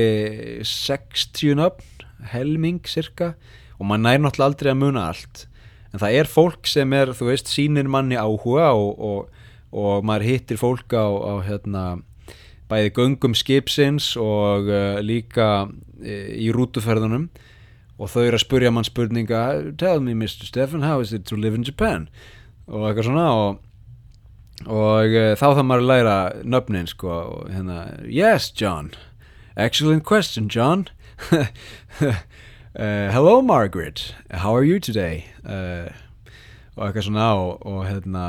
60 0.68 1.56
nöfn 1.60 2.06
helming 2.32 2.82
cirka 2.86 3.32
og 3.78 3.88
maður 3.88 4.04
næri 4.06 4.22
náttúrulega 4.22 4.50
aldrei 4.50 4.72
að 4.74 4.80
muna 4.82 5.06
allt. 5.10 5.46
En 5.92 6.00
það 6.00 6.18
er 6.20 6.30
fólk 6.30 6.68
sem 6.70 6.92
er, 6.96 7.12
þú 7.16 7.28
veist, 7.28 7.50
sínir 7.52 7.88
manni 7.90 8.16
áhuga 8.20 8.70
og, 8.76 8.92
og, 8.96 9.42
og 9.72 10.06
maður 10.08 10.28
hittir 10.28 10.60
fólk 10.60 10.94
á, 10.96 11.04
á 11.04 11.34
hérna 11.48 11.84
bæði 12.72 12.92
göngum 12.96 13.34
skipsins 13.36 14.14
og 14.20 14.70
uh, 14.70 15.00
líka 15.04 15.66
uh, 15.68 16.30
í 16.32 16.48
rútuferðunum 16.54 17.28
og 18.00 18.10
þau 18.10 18.22
eru 18.24 18.38
að 18.38 18.44
spurja 18.46 18.72
mann 18.72 18.88
spurninga 18.88 19.42
Tell 19.78 20.00
me 20.00 20.14
Mr. 20.16 20.48
Stefan, 20.48 20.82
how 20.82 21.02
is 21.04 21.12
it 21.12 21.26
to 21.28 21.36
live 21.36 21.54
in 21.54 21.66
Japan? 21.68 22.08
og 22.72 22.86
eitthvað 22.88 23.08
svona 23.08 23.24
og, 23.36 23.56
og 24.70 25.12
uh, 25.12 25.32
þá 25.36 25.42
þarf 25.42 25.64
maður 25.66 25.82
að 25.82 25.90
læra 25.90 26.16
nöfnin 26.46 26.88
sko 26.88 27.10
og 27.12 27.50
hérna, 27.52 27.82
Yes 28.06 28.52
John, 28.56 28.92
excellent 29.56 30.06
question 30.08 30.48
John 30.48 30.88
Hello 32.72 33.42
Margaret, 33.42 34.14
how 34.30 34.56
are 34.56 34.64
you 34.64 34.80
today? 34.80 35.26
og 36.72 36.86
eitthvað 36.86 37.04
svona 37.04 37.26
og, 37.36 37.66
og 37.68 37.82
hérna 37.84 38.24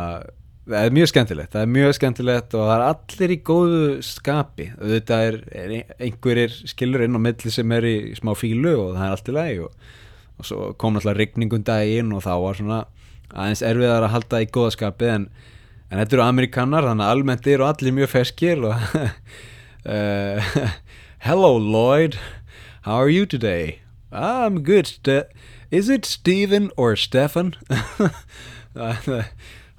það 0.63 0.85
er 0.87 0.93
mjög 0.95 1.09
skemmtilegt, 1.11 1.51
það 1.53 1.65
er 1.65 1.71
mjög 1.75 1.95
skemmtilegt 1.97 2.53
og 2.55 2.67
það 2.69 2.73
er 2.75 2.83
allir 2.87 3.33
í 3.33 3.39
góðu 3.49 3.87
skapi 4.05 4.67
þetta 4.79 5.19
er, 5.27 5.37
er 5.51 5.73
einhverjir 5.97 6.53
skilur 6.71 7.03
inn 7.03 7.19
á 7.19 7.21
milli 7.25 7.51
sem 7.51 7.73
er 7.75 7.87
í 7.87 7.95
smá 8.19 8.31
fílu 8.39 8.71
og 8.71 8.93
það 8.95 9.05
er 9.05 9.15
allt 9.15 9.31
í 9.31 9.35
lagi 9.35 9.57
og, 9.65 9.89
og 10.39 10.47
svo 10.47 10.69
kom 10.79 10.99
alltaf 10.99 11.17
rigningum 11.19 11.65
daginn 11.67 12.13
og 12.15 12.23
þá 12.23 12.31
var 12.45 12.59
svona 12.59 12.79
aðeins 13.33 13.65
erfiðar 13.65 14.07
að 14.07 14.15
halda 14.15 14.43
í 14.45 14.47
góða 14.55 14.75
skapi 14.77 15.09
en, 15.11 15.27
en 15.89 15.99
þetta 15.99 16.17
eru 16.17 16.25
amerikanar 16.27 16.87
þannig 16.87 17.07
að 17.07 17.17
almennt 17.17 17.49
eru 17.51 17.67
allir 17.67 17.97
mjög 17.99 18.13
feskir 18.13 18.63
og 18.69 18.77
uh, 19.89 20.55
Hello 21.27 21.57
Lloyd 21.57 22.19
How 22.83 22.99
are 22.99 23.09
you 23.09 23.25
today? 23.25 23.81
I'm 24.11 24.63
good 24.63 24.87
Is 25.71 25.89
it 25.89 26.05
Stephen 26.05 26.69
or 26.77 26.95
Stefan? 26.95 27.55
það 28.75 29.27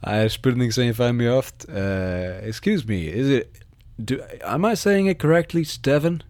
Það 0.05 0.23
er 0.23 0.33
spurning 0.35 0.73
sem 0.75 0.91
ég 0.91 0.97
fæ 0.99 1.07
mjög 1.17 1.39
oft. 1.39 1.65
Uh, 1.69 2.45
Excuse 2.45 2.85
me, 2.89 3.07
it 3.09 3.63
do, 3.97 4.19
Am 4.45 4.65
I 4.65 4.75
saying 4.75 5.09
it 5.09 5.19
correctly, 5.19 5.65
Stefan? 5.65 6.23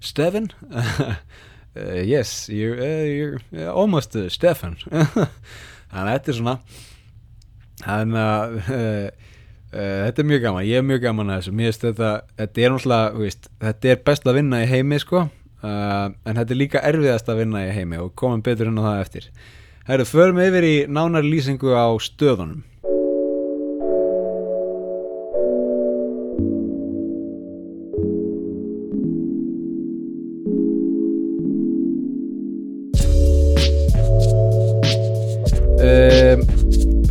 Stefan? 0.00 0.50
uh, 0.70 1.14
yes, 2.04 2.48
you're, 2.48 2.76
uh, 2.76 3.04
you're 3.08 3.70
almost 3.70 4.16
Stefan. 4.28 4.76
Þannig 5.92 6.08
að 6.08 6.12
þetta 6.12 6.32
er 6.32 6.38
svona 6.40 6.56
Þannig 7.82 8.22
að 8.22 8.58
Þetta 9.72 10.20
er 10.20 10.26
mjög 10.28 10.42
gaman, 10.44 10.64
ég 10.68 10.82
er 10.82 10.84
mjög 10.84 10.98
gaman 11.06 11.30
að 11.32 11.38
þessu. 11.38 11.52
Mér 11.56 11.70
finnst 11.70 11.84
þetta, 11.86 12.08
þetta 12.36 12.60
er 12.60 12.72
náttúrulega 12.74 13.22
veist, 13.22 13.46
Þetta 13.62 13.88
er 13.88 14.02
best 14.04 14.26
að 14.28 14.36
vinna 14.36 14.58
í 14.60 14.66
heimi 14.68 14.98
sko. 15.00 15.22
En 15.64 16.16
þetta 16.26 16.44
er 16.52 16.58
líka 16.60 16.82
erfiðast 16.84 17.30
að 17.32 17.38
vinna 17.40 17.62
í 17.64 17.70
heimi 17.72 18.00
Og 18.02 18.10
komum 18.18 18.42
betur 18.44 18.68
inn 18.68 18.76
á 18.76 18.84
það 18.84 19.00
eftir. 19.06 19.30
Herru, 19.88 20.04
förum 20.04 20.42
yfir 20.44 20.66
í 20.68 20.74
nánar 20.92 21.24
lýsingu 21.24 21.72
á 21.72 21.88
stöðunum 22.04 22.60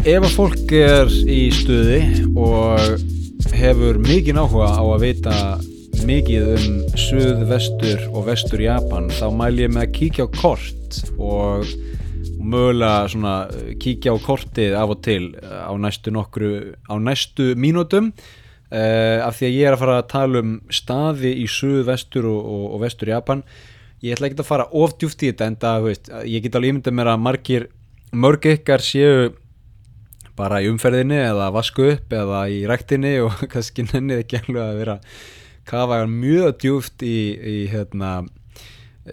ef 0.01 0.23
að 0.25 0.33
fólk 0.33 0.71
er 0.73 1.11
í 1.29 1.51
stuði 1.53 1.99
og 2.33 3.03
hefur 3.53 3.99
mikið 4.01 4.39
áhuga 4.41 4.69
á 4.73 4.81
að 4.81 5.03
vita 5.03 5.33
mikið 6.09 6.47
um 6.55 6.77
suð, 6.97 7.43
vestur 7.45 8.07
og 8.09 8.25
vestur 8.25 8.63
Japan 8.63 9.11
þá 9.13 9.27
mæl 9.37 9.59
ég 9.59 9.69
með 9.69 9.83
að 9.83 9.91
kíkja 9.99 10.25
á 10.25 10.29
kort 10.33 10.97
og 11.21 11.69
mögulega 12.41 13.11
svona 13.13 13.33
kíkja 13.83 14.15
á 14.15 14.17
kortið 14.25 14.77
af 14.79 14.93
og 14.95 15.03
til 15.05 15.35
á 15.37 15.69
næstu 15.77 16.13
nokkru 16.15 16.51
á 16.89 16.95
næstu 16.97 17.51
mínútum. 17.53 18.09
Uh, 18.71 19.19
af 19.21 19.37
því 19.37 19.49
að 19.49 19.57
ég 19.59 19.67
er 19.67 19.75
að 19.75 19.81
fara 19.83 19.99
að 19.99 20.09
tala 20.13 20.41
um 20.41 20.55
staði 20.71 21.33
í 21.43 21.45
suð, 21.51 21.83
vestur 21.91 22.25
og, 22.31 22.41
og, 22.41 22.65
og 22.73 22.81
vestur 22.87 23.11
Japan. 23.11 23.43
Ég 24.01 24.15
ætla 24.15 24.31
ekki 24.31 24.41
að 24.41 24.49
fara 24.49 24.69
ofdjúft 24.71 25.21
í 25.21 25.29
þetta 25.29 25.51
en 25.51 25.59
það, 25.61 25.85
veist, 25.89 26.11
ég 26.25 26.45
get 26.45 26.57
alveg 26.57 26.73
ímyndað 26.73 26.97
mér 26.97 27.11
að 27.11 27.23
margir 27.27 27.67
mörg 28.11 28.47
ykkar 28.55 28.81
séu 28.83 29.29
bara 30.41 30.59
í 30.63 30.69
umferðinni 30.71 31.21
eða 31.21 31.51
vasku 31.53 31.87
upp 31.93 32.17
eða 32.17 32.43
í 32.49 32.63
ræktinni 32.69 33.15
og 33.27 33.45
kannski 33.51 33.85
nennið 33.91 34.25
ekki 34.25 34.41
alveg 34.41 34.65
að 34.65 34.81
vera 34.81 34.99
kafa 35.69 36.03
mjög 36.09 36.57
djúft 36.63 37.03
í, 37.05 37.17
í 37.37 37.57
hérna, 37.71 38.23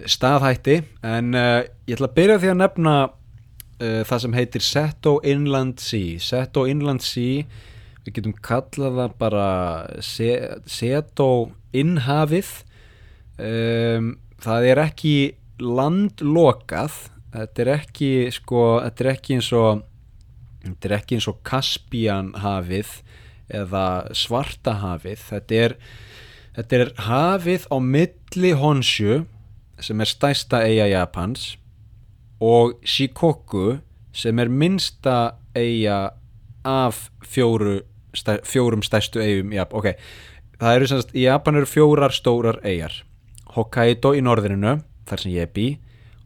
staðhætti. 0.09 0.81
En 1.07 1.35
uh, 1.37 1.63
ég 1.89 1.99
ætla 1.99 2.09
að 2.11 2.19
byrja 2.19 2.39
því 2.43 2.53
að 2.53 2.61
nefna 2.63 2.95
uh, 3.09 4.03
það 4.09 4.23
sem 4.25 4.39
heitir 4.39 4.65
Seto 4.65 5.19
Inland 5.27 5.83
Sea. 5.85 6.17
Seto 6.23 6.65
Inland 6.71 7.05
Sea 7.05 7.45
við 8.09 8.17
getum 8.17 8.37
kallað 8.45 9.03
það 9.03 9.19
bara 9.21 9.51
se, 10.05 10.33
Seto 10.71 11.29
Innhafið. 11.77 12.51
Um, 13.39 14.15
það 14.43 14.71
er 14.73 14.83
ekki 14.87 15.15
landlokað. 15.61 16.97
Þetta 17.35 17.65
er 17.65 17.73
ekki 17.75 18.11
sko, 18.33 18.65
þetta 18.87 19.05
er 19.05 19.11
ekki 19.13 19.37
eins 19.37 19.51
og 19.57 19.85
þetta 20.65 20.89
er 20.89 20.97
ekki 20.99 21.19
eins 21.19 21.29
og 21.31 21.41
Kaspían 21.47 22.33
hafið 22.43 22.99
eða 23.49 23.87
Svarta 24.17 24.77
hafið 24.83 25.25
þetta 25.31 25.61
er, 25.65 25.77
þetta 26.59 26.79
er 26.79 26.93
hafið 27.09 27.67
á 27.73 27.77
milli 27.81 28.53
Honshu 28.59 29.23
sem 29.81 30.01
er 30.03 30.11
stæsta 30.11 30.63
eiga 30.67 30.89
Japans 30.91 31.53
og 32.43 32.79
Shikoku 32.87 33.79
sem 34.15 34.39
er 34.43 34.51
minsta 34.51 35.39
eiga 35.57 36.15
af 36.67 37.09
fjóru, 37.23 37.81
stæ, 38.15 38.41
fjórum 38.45 38.83
stæstu 38.83 39.23
eigum 39.23 39.53
Japan. 39.55 39.79
ok, 39.79 39.87
það 40.59 40.77
eru 40.77 40.89
semst 40.91 41.15
í 41.15 41.27
Japan 41.27 41.61
eru 41.61 41.71
fjórar 41.71 42.15
stórar 42.15 42.61
eigar 42.67 43.05
Hokkaido 43.55 44.13
í 44.15 44.23
norðrinu 44.23 44.81
þar 45.09 45.23
sem 45.23 45.33
ég 45.33 45.53
bý 45.55 45.69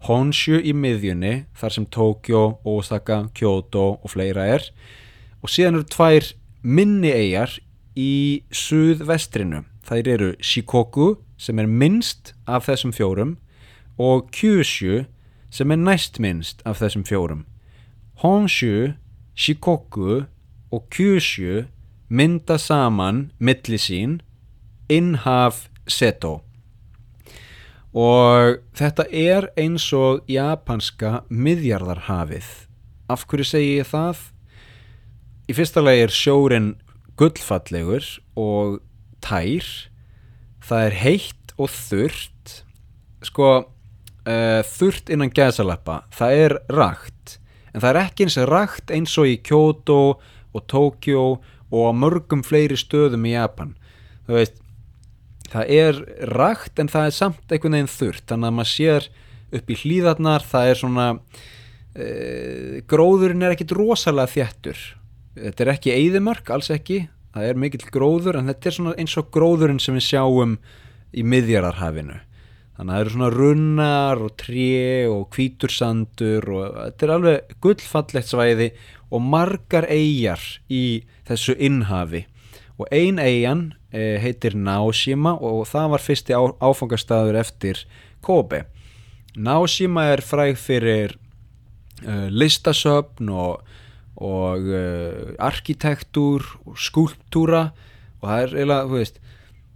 Honshu 0.02 0.58
í 0.58 0.72
miðjunni 0.74 1.44
þar 1.54 1.74
sem 1.76 1.84
Tokyo, 1.86 2.42
Osaka, 2.66 3.28
Kyoto 3.38 4.00
og 4.02 4.10
fleira 4.10 4.48
er. 4.56 4.64
Og 5.42 5.50
síðan 5.52 5.78
eru 5.78 5.86
tvær 5.94 6.26
minni 6.62 7.12
eigar 7.14 7.54
í 7.94 8.42
suðvestrinu. 8.50 9.62
Þær 9.86 10.10
eru 10.10 10.32
Shikoku 10.42 11.14
sem 11.38 11.58
er 11.62 11.70
minnst 11.70 12.34
af 12.50 12.66
þessum 12.66 12.94
fjórum 12.94 13.36
og 13.98 14.30
Kyushu 14.34 15.04
sem 15.52 15.70
er 15.70 15.78
næst 15.78 16.18
minnst 16.22 16.62
af 16.66 16.82
þessum 16.82 17.06
fjórum. 17.06 17.44
Honshu, 18.22 18.94
Shikoku 19.34 20.24
og 20.72 20.86
Kyushu 20.90 21.66
mynda 22.10 22.58
saman 22.58 23.30
milli 23.38 23.78
sín 23.78 24.18
innhaf 24.90 25.68
Seto 25.86 26.40
og 27.92 28.62
þetta 28.76 29.06
er 29.12 29.50
eins 29.60 29.84
og 29.92 30.22
japanska 30.30 31.22
miðjarðarhafið. 31.28 32.48
Af 33.12 33.26
hverju 33.28 33.44
segi 33.44 33.74
ég 33.80 33.90
það? 33.90 34.22
Í 35.50 35.56
fyrsta 35.56 35.82
lagi 35.84 36.06
er 36.06 36.14
sjórin 36.14 36.70
gullfallegur 37.20 38.06
og 38.40 38.80
tær. 39.24 39.66
Það 40.64 40.86
er 40.86 40.98
heitt 41.02 41.54
og 41.60 41.68
þurrt. 41.74 42.56
Sko 43.22 43.48
uh, 43.60 44.60
þurrt 44.66 45.12
innan 45.12 45.32
gæsalappa 45.34 46.02
það 46.14 46.44
er 46.46 46.56
rakt. 46.72 47.38
En 47.72 47.82
það 47.82 47.90
er 47.90 48.00
ekki 48.06 48.26
eins 48.26 48.38
rakt 48.48 48.92
eins 48.94 49.18
og 49.20 49.28
í 49.28 49.38
Kyoto 49.44 50.00
og 50.52 50.66
Tokyo 50.68 51.26
og 51.72 51.84
á 51.88 51.92
mörgum 51.96 52.42
fleiri 52.44 52.76
stöðum 52.76 53.28
í 53.28 53.36
Japan. 53.36 53.76
Þú 54.26 54.38
veist 54.38 54.61
það 55.52 55.74
er 55.76 56.00
rakt 56.32 56.80
en 56.80 56.90
það 56.92 57.08
er 57.08 57.16
samt 57.16 57.52
einhvern 57.52 57.76
veginn 57.78 57.92
þurrt. 57.92 58.26
Þannig 58.30 58.48
að 58.48 58.56
maður 58.58 58.72
sér 58.72 59.08
upp 59.52 59.70
í 59.70 59.78
hlýðarnar 59.82 60.48
það 60.48 60.70
er 60.72 60.80
svona 60.80 61.06
uh, 61.20 62.76
gróðurinn 62.88 63.44
er 63.44 63.56
ekkit 63.56 63.76
rosalega 63.76 64.32
þjættur 64.32 64.82
þetta 65.36 65.64
er 65.64 65.72
ekki 65.72 65.94
eigðimörk, 65.94 66.50
alls 66.52 66.70
ekki. 66.72 67.06
Það 67.32 67.48
er 67.48 67.60
mikill 67.60 67.86
gróður 67.92 68.38
en 68.40 68.50
þetta 68.50 68.68
er 68.68 68.76
svona 68.76 68.98
eins 69.00 69.14
og 69.16 69.30
gróðurinn 69.32 69.80
sem 69.80 69.96
við 69.96 70.04
sjáum 70.10 70.58
í 71.16 71.24
miðjararhafinu 71.24 72.18
þannig 72.72 72.88
að 72.88 72.96
það 72.96 73.02
eru 73.02 73.12
svona 73.14 73.30
runnar 73.32 74.22
og 74.24 74.34
tré 74.40 74.68
og 75.08 75.22
kvítursandur 75.32 76.48
og 76.52 76.76
þetta 76.78 77.06
er 77.06 77.12
alveg 77.16 77.54
gullfallegt 77.64 78.30
svæði 78.30 78.68
og 79.12 79.24
margar 79.24 79.86
eigjar 79.92 80.44
í 80.72 80.84
þessu 81.28 81.56
innhafi 81.60 82.24
og 82.82 82.90
ein 82.90 83.20
eigjan 83.22 83.72
eh, 83.94 84.18
heitir 84.22 84.56
Naoshima 84.58 85.36
og 85.38 85.66
það 85.70 85.92
var 85.94 86.02
fyrsti 86.02 86.34
á, 86.34 86.42
áfangastæður 86.58 87.38
eftir 87.38 87.84
Kobe. 88.22 88.64
Naoshima 89.36 90.08
er 90.12 90.22
fræg 90.22 90.58
fyrir 90.60 91.14
uh, 92.04 92.28
listasöfn 92.28 93.30
og, 93.32 93.62
og 94.20 94.66
uh, 94.68 95.32
arkitektúr 95.40 96.44
og 96.66 96.76
skúlptúra. 96.76 97.70
Og 98.20 98.28
það 98.28 98.42
er 98.42 98.56
eiginlega, 98.56 98.88
þú 98.90 98.98
veist 98.98 99.22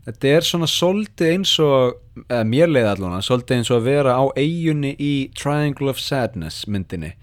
þetta 0.07 0.35
er 0.35 0.47
svona 0.47 0.69
svolítið 0.71 1.33
eins 1.33 1.55
og 1.63 2.27
eða 2.27 2.45
mér 2.47 2.71
leiði 2.71 2.91
allavega, 2.93 3.25
svolítið 3.27 3.57
eins 3.57 3.71
og 3.73 3.81
að 3.81 3.89
vera 3.89 4.19
á 4.21 4.25
eigunni 4.39 4.93
í 5.03 5.15
Triangle 5.35 5.91
of 5.91 6.03
Sadness 6.03 6.69
myndinni. 6.71 7.15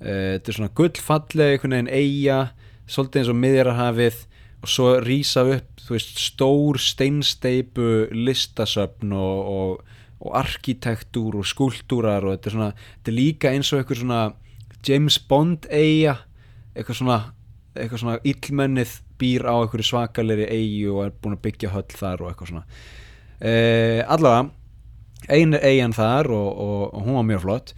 Þetta 0.00 0.50
er 0.50 0.56
svona 0.56 0.74
gullfallega 0.76 1.54
einhvern 1.54 1.76
veginn 1.76 1.92
eiga 1.92 2.40
svolítið 2.90 3.22
eins 3.22 3.30
og 3.32 3.38
miðjararhafið 3.44 4.18
og 4.66 4.72
svo 4.72 4.96
rýsa 4.98 5.44
upp 5.46 5.86
veist, 5.86 6.18
stór 6.18 6.80
steinsteipu 6.82 8.08
listasöfn 8.10 9.12
og, 9.14 9.38
og, 9.46 9.84
og 10.18 10.34
arkitektúr 10.40 11.38
og 11.38 11.46
skúltúrar 11.46 12.26
og 12.26 12.34
þetta 12.34 12.50
er, 12.50 12.56
svona, 12.56 12.70
þetta 12.98 13.12
er 13.12 13.16
líka 13.16 13.52
eins 13.54 13.70
og 13.70 13.80
eitthvað 13.80 14.02
svona 14.02 14.22
James 14.86 15.20
Bond 15.22 15.70
eiga 15.70 16.16
eitthvað 16.74 16.98
svona, 16.98 17.20
eitthvað 17.76 18.02
svona 18.02 18.18
illmennið 18.26 18.98
býr 19.20 19.46
á 19.46 19.54
eitthvað 19.54 19.86
svakalegri 19.92 20.50
eigi 20.50 20.82
og 20.90 21.04
er 21.06 21.14
búin 21.14 21.38
að 21.38 21.44
byggja 21.46 21.72
höll 21.72 21.86
þar 21.94 22.24
og 22.24 22.32
eitthvað 22.32 22.50
svona. 22.50 22.66
E, 23.38 23.54
allavega 24.02 24.50
einu 25.32 25.62
eigin 25.62 25.94
þar 25.96 26.28
og, 26.34 26.50
og 26.58 27.06
hún 27.06 27.16
var 27.20 27.30
mjög 27.30 27.46
flott. 27.46 27.72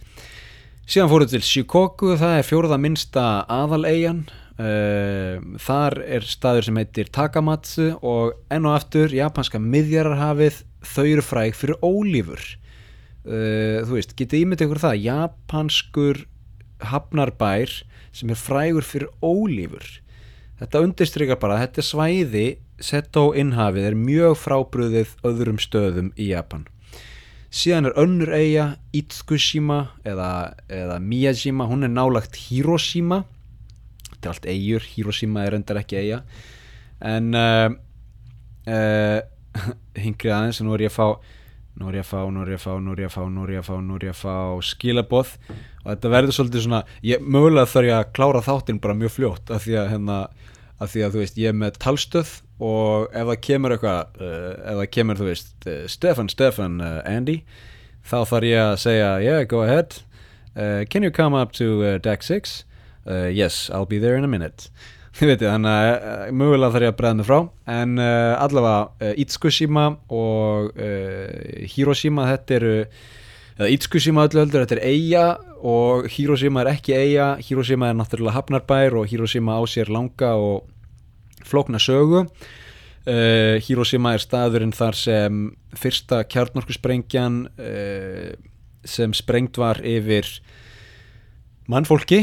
Síðan 0.89 1.13
fóruð 1.13 1.37
til 1.37 1.45
Shikoku 1.45 2.15
það 2.17 2.39
er 2.39 2.49
fjóruða 2.49 2.81
minnsta 2.81 3.29
aðal 3.45 3.85
eigin 3.85 4.25
Uh, 4.27 4.38
þar 4.59 5.95
er 6.03 6.25
staður 6.27 6.65
sem 6.67 6.79
heitir 6.81 7.07
Takamatsu 7.15 7.93
og 8.03 8.33
enn 8.51 8.65
og 8.67 8.75
aftur 8.75 9.13
japanska 9.15 9.61
miðjararhafið 9.63 10.57
þau 10.83 11.05
eru 11.05 11.23
fræg 11.23 11.55
fyrir 11.55 11.79
ólífur. 11.79 12.43
Uh, 13.23 13.85
þú 13.85 13.97
veist, 13.97 14.15
getið 14.19 14.45
ímyndið 14.45 14.67
ykkur 14.67 14.81
það 14.83 15.01
japanskur 15.03 16.21
hafnarbær 16.89 17.73
sem 18.15 18.31
er 18.31 18.39
frægur 18.39 18.87
fyrir 18.87 19.09
ólífur. 19.23 19.85
Þetta 20.59 20.83
undirstrykar 20.83 21.39
bara 21.39 21.61
þetta 21.61 21.85
svæði 21.85 22.47
Seto 22.79 23.33
innhafið 23.35 23.89
er 23.89 23.95
mjög 23.99 24.37
frábröðið 24.39 25.09
öðrum 25.27 25.57
stöðum 25.59 26.13
í 26.15 26.29
Japan. 26.31 26.63
Síðan 27.51 27.89
er 27.89 27.97
önnur 27.99 28.31
eiga 28.31 28.65
Itsukushima 28.95 29.81
eða, 30.07 30.53
eða 30.71 30.99
Miyajima, 31.03 31.67
hún 31.67 31.83
er 31.83 31.91
nálagt 31.91 32.37
Hiroshima 32.39 33.25
þetta 34.19 34.29
er 34.29 34.35
allt 34.35 34.47
eigur, 34.53 34.87
Hiroshima 34.93 35.47
er 35.47 35.57
endar 35.57 35.81
ekki 35.81 36.03
eiga 36.03 36.21
en 36.99 37.33
uh, 37.33 37.69
uh, 38.67 39.19
hingrið 40.03 40.35
aðeins 40.35 40.61
nú 40.61 40.75
er 40.75 40.89
ég 40.89 40.93
að 40.93 40.99
fá 40.99 41.37
nú 41.79 41.87
er 41.87 42.01
ég 42.01 42.03
að 42.03 42.09
fá, 42.09 42.19
nú 42.27 42.43
er 42.43 42.51
ég 42.51 42.59
að 42.59 42.65
fá, 42.65 42.73
nú 42.83 42.91
er 42.91 42.99
ég 42.99 43.07
að 43.07 43.15
fá 43.15 43.23
nú 43.31 43.45
er 43.45 43.53
ég 43.53 43.61
að 43.61 43.67
fá, 43.69 43.75
nú 43.79 43.95
er 43.95 44.05
ég 44.09 44.11
að 44.11 44.19
fá 44.19 44.35
skilaboð. 44.67 45.31
Og 45.85 45.87
þetta 45.87 46.11
verður 46.11 46.35
svolítið 46.35 46.65
svona 46.65 46.81
ég, 47.07 47.23
mögulega 47.23 47.71
þarf 47.71 47.87
ég 47.87 47.95
að 47.95 48.11
klára 48.17 48.43
þáttinn 48.43 48.81
bara 48.83 48.97
mjög 48.99 49.13
fljótt 49.15 49.53
af 49.55 49.63
því 49.63 49.77
að 49.79 49.91
hérna 49.93 50.17
af 50.79 50.91
því 50.91 51.03
að 51.05 51.15
þú 51.15 51.21
veist, 51.23 51.39
ég 51.39 51.51
er 51.51 51.57
með 51.59 51.79
talstöð 51.83 52.33
og 52.63 53.15
ef 53.15 53.31
það 53.31 53.41
kemur 53.47 53.75
eitthvað 53.75 54.19
uh, 54.19 54.51
ef 54.59 54.79
það 54.81 54.91
kemur, 54.97 55.19
þú 55.19 55.27
veist, 55.29 55.55
uh, 55.63 55.81
Stefan, 55.91 56.31
Stefan 56.31 56.77
uh, 56.83 56.99
Andy, 57.07 57.37
þá 58.03 58.17
þarf 58.27 58.49
ég 58.49 58.63
að 58.65 58.75
segja 58.83 59.09
yeah, 59.23 59.43
go 59.47 59.63
ahead. 59.63 60.01
Uh, 60.55 60.83
can 60.91 61.07
you 61.07 61.11
come 61.15 61.35
up 61.35 61.55
to 61.55 61.99
deck 62.03 62.27
6 62.27 62.65
uh, 63.05 63.27
yes, 63.27 63.69
I'll 63.69 63.85
be 63.85 63.99
there 63.99 64.17
in 64.17 64.23
a 64.23 64.27
minute. 64.27 64.69
Þannig 65.19 65.43
að 65.43 65.65
uh, 65.67 66.27
mögulega 66.31 66.73
þarf 66.73 66.85
ég 66.85 66.93
að 66.93 66.97
bregða 66.99 67.17
mig 67.19 67.27
frá. 67.27 67.39
En 67.73 67.95
uh, 67.99 68.33
allavega 68.39 68.81
uh, 68.87 69.13
Itsukushima 69.23 69.85
og 70.15 70.75
Hiroshima 71.73 72.27
þetta 72.29 72.59
eru 72.59 72.75
Itsukushima 73.59 74.23
öllu 74.29 74.45
öldur, 74.45 74.63
þetta 74.63 74.77
er 74.77 74.85
eiga 74.87 75.23
og 75.67 76.05
Hiroshima 76.13 76.61
er 76.63 76.69
ekki 76.71 76.95
eiga 76.95 77.33
Hiroshima 77.43 77.89
er 77.89 77.97
náttúrulega 77.99 78.37
hafnarbær 78.37 78.95
og 79.01 79.09
Hiroshima 79.11 79.57
á 79.59 79.61
sér 79.67 79.91
langa 79.91 80.31
og 80.39 80.69
flókna 81.43 81.81
sögu. 81.83 82.23
Hiroshima 83.03 84.13
er 84.15 84.23
staðurinn 84.23 84.71
þar 84.75 84.95
sem 84.95 85.41
fyrsta 85.75 86.21
kjarnorkusprengjan 86.29 87.41
sem 88.87 89.15
sprengt 89.17 89.59
var 89.59 89.81
yfir 89.83 90.29
mannfólki 91.67 92.21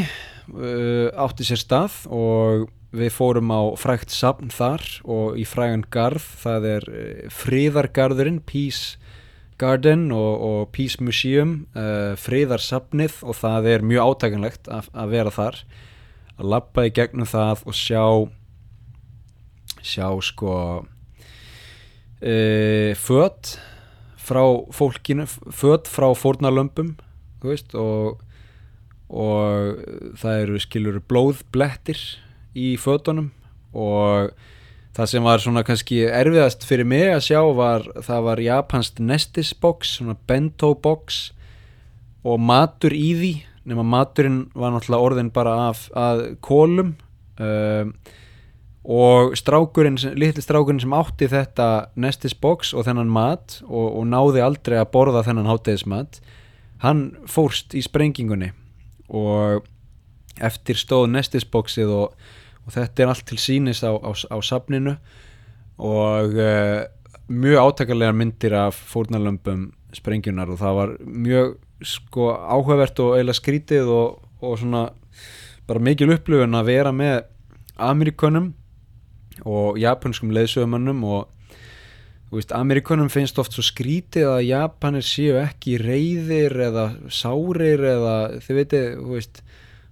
uh, 0.54 1.08
átti 1.16 1.46
sér 1.48 1.60
stað 1.62 1.98
og 2.12 2.68
við 2.96 3.12
fórum 3.12 3.50
á 3.52 3.62
frækt 3.80 4.14
sapn 4.14 4.52
þar 4.54 4.84
og 5.04 5.36
í 5.40 5.44
frægan 5.48 5.84
garð. 5.92 6.24
Það 6.42 6.68
er 6.74 6.88
uh, 6.92 7.26
friðargarðurinn 7.32 8.40
Peace 8.46 8.96
Garden 9.60 10.10
og, 10.12 10.32
og 10.46 10.72
Peace 10.76 11.02
Museum 11.02 11.66
uh, 11.76 12.14
friðarsapnið 12.20 13.22
og 13.24 13.38
það 13.40 13.70
er 13.74 13.86
mjög 13.86 14.10
átækanlegt 14.10 14.68
að, 14.72 14.90
að 14.92 15.14
vera 15.16 15.32
þar. 15.34 15.62
Að 16.36 16.50
lappa 16.52 16.84
í 16.84 16.92
gegnum 16.92 17.28
það 17.28 17.64
og 17.64 17.74
sjá 17.76 18.04
sjá 19.86 20.08
sko 20.24 20.52
uh, 22.20 22.92
fött 22.98 23.56
frá 24.26 24.42
fólkinu 24.74 25.26
fött 25.30 25.86
frá 25.90 26.10
fórnalömpum 26.18 26.96
og 27.46 28.18
og 29.06 29.80
það 30.18 30.42
eru 30.42 30.60
skilur 30.62 31.00
blóðblettir 31.08 32.00
í 32.56 32.74
fötunum. 32.80 33.30
Og 33.76 34.32
það 34.96 35.10
sem 35.12 35.26
var 35.26 35.42
svona 35.42 35.64
kannski 35.66 36.02
erfiðast 36.08 36.64
fyrir 36.66 36.88
mig 36.88 37.10
að 37.12 37.24
sjá 37.28 37.40
var 37.56 37.86
það 38.06 38.28
var 38.30 38.44
japansk 38.44 39.00
nestis 39.04 39.52
box 39.52 39.98
svona 39.98 40.16
bento 40.28 40.72
box 40.74 41.30
og 42.26 42.40
matur 42.42 42.96
í 42.96 43.10
því. 43.18 43.32
Nema 43.66 43.84
maturinn 43.86 44.46
var 44.54 44.72
náttúrulega 44.74 45.10
orðin 45.10 45.32
bara 45.34 45.56
af 45.70 45.88
að 45.94 46.22
kólum 46.44 46.94
um, 47.42 47.92
og 48.86 49.34
strákurinn, 49.34 49.98
litli 50.14 50.42
strákurinn 50.42 50.78
sem 50.82 50.94
átti 50.94 51.26
þetta 51.30 51.88
nestis 51.98 52.36
box 52.38 52.70
og 52.70 52.86
þennan 52.86 53.10
mat 53.10 53.58
og, 53.66 53.98
og 53.98 54.04
náði 54.06 54.44
aldrei 54.46 54.78
að 54.78 54.92
borða 54.94 55.24
þennan 55.26 55.50
háttegismat 55.50 56.20
hann 56.84 57.08
fórst 57.26 57.74
í 57.74 57.82
sprengingunni 57.82 58.52
og 59.08 59.66
eftir 60.42 60.78
stóð 60.78 61.08
nestisbóksið 61.14 61.92
og, 61.92 62.26
og 62.66 62.74
þetta 62.74 63.02
er 63.02 63.12
allt 63.12 63.26
til 63.28 63.38
sínis 63.40 63.82
á, 63.86 63.92
á, 63.94 64.10
á 64.12 64.36
safninu 64.44 64.96
og 65.76 66.36
uh, 66.36 66.82
mjög 67.28 67.62
átakalega 67.62 68.12
myndir 68.12 68.54
af 68.56 68.76
fórnalömpum 68.76 69.70
sprengjunar 69.96 70.50
og 70.52 70.60
það 70.60 70.76
var 70.80 70.92
mjög 71.04 71.56
sko 71.84 72.30
áhugavert 72.32 73.00
og 73.04 73.16
eiginlega 73.16 73.40
skrítið 73.40 73.90
og, 73.92 74.20
og 74.40 74.58
svona 74.60 74.88
bara 75.66 75.82
mikil 75.82 76.12
upplöfun 76.14 76.56
að 76.56 76.70
vera 76.70 76.92
með 76.94 77.16
Amerikunum 77.76 78.52
og 79.44 79.78
japanskum 79.80 80.32
leðsögumannum 80.32 81.02
og 81.04 81.26
veist, 82.34 82.52
Amerikunum 82.56 83.10
finnst 83.12 83.38
oft 83.38 83.54
svo 83.54 83.64
skrítið 83.64 84.30
að 84.32 84.46
Japanir 84.48 85.06
séu 85.06 85.36
ekki 85.40 85.76
reyðir 85.82 86.56
eða 86.68 86.86
sárir 87.12 87.84
eða 87.86 88.16
þið 88.44 88.60
veitir, 88.60 88.96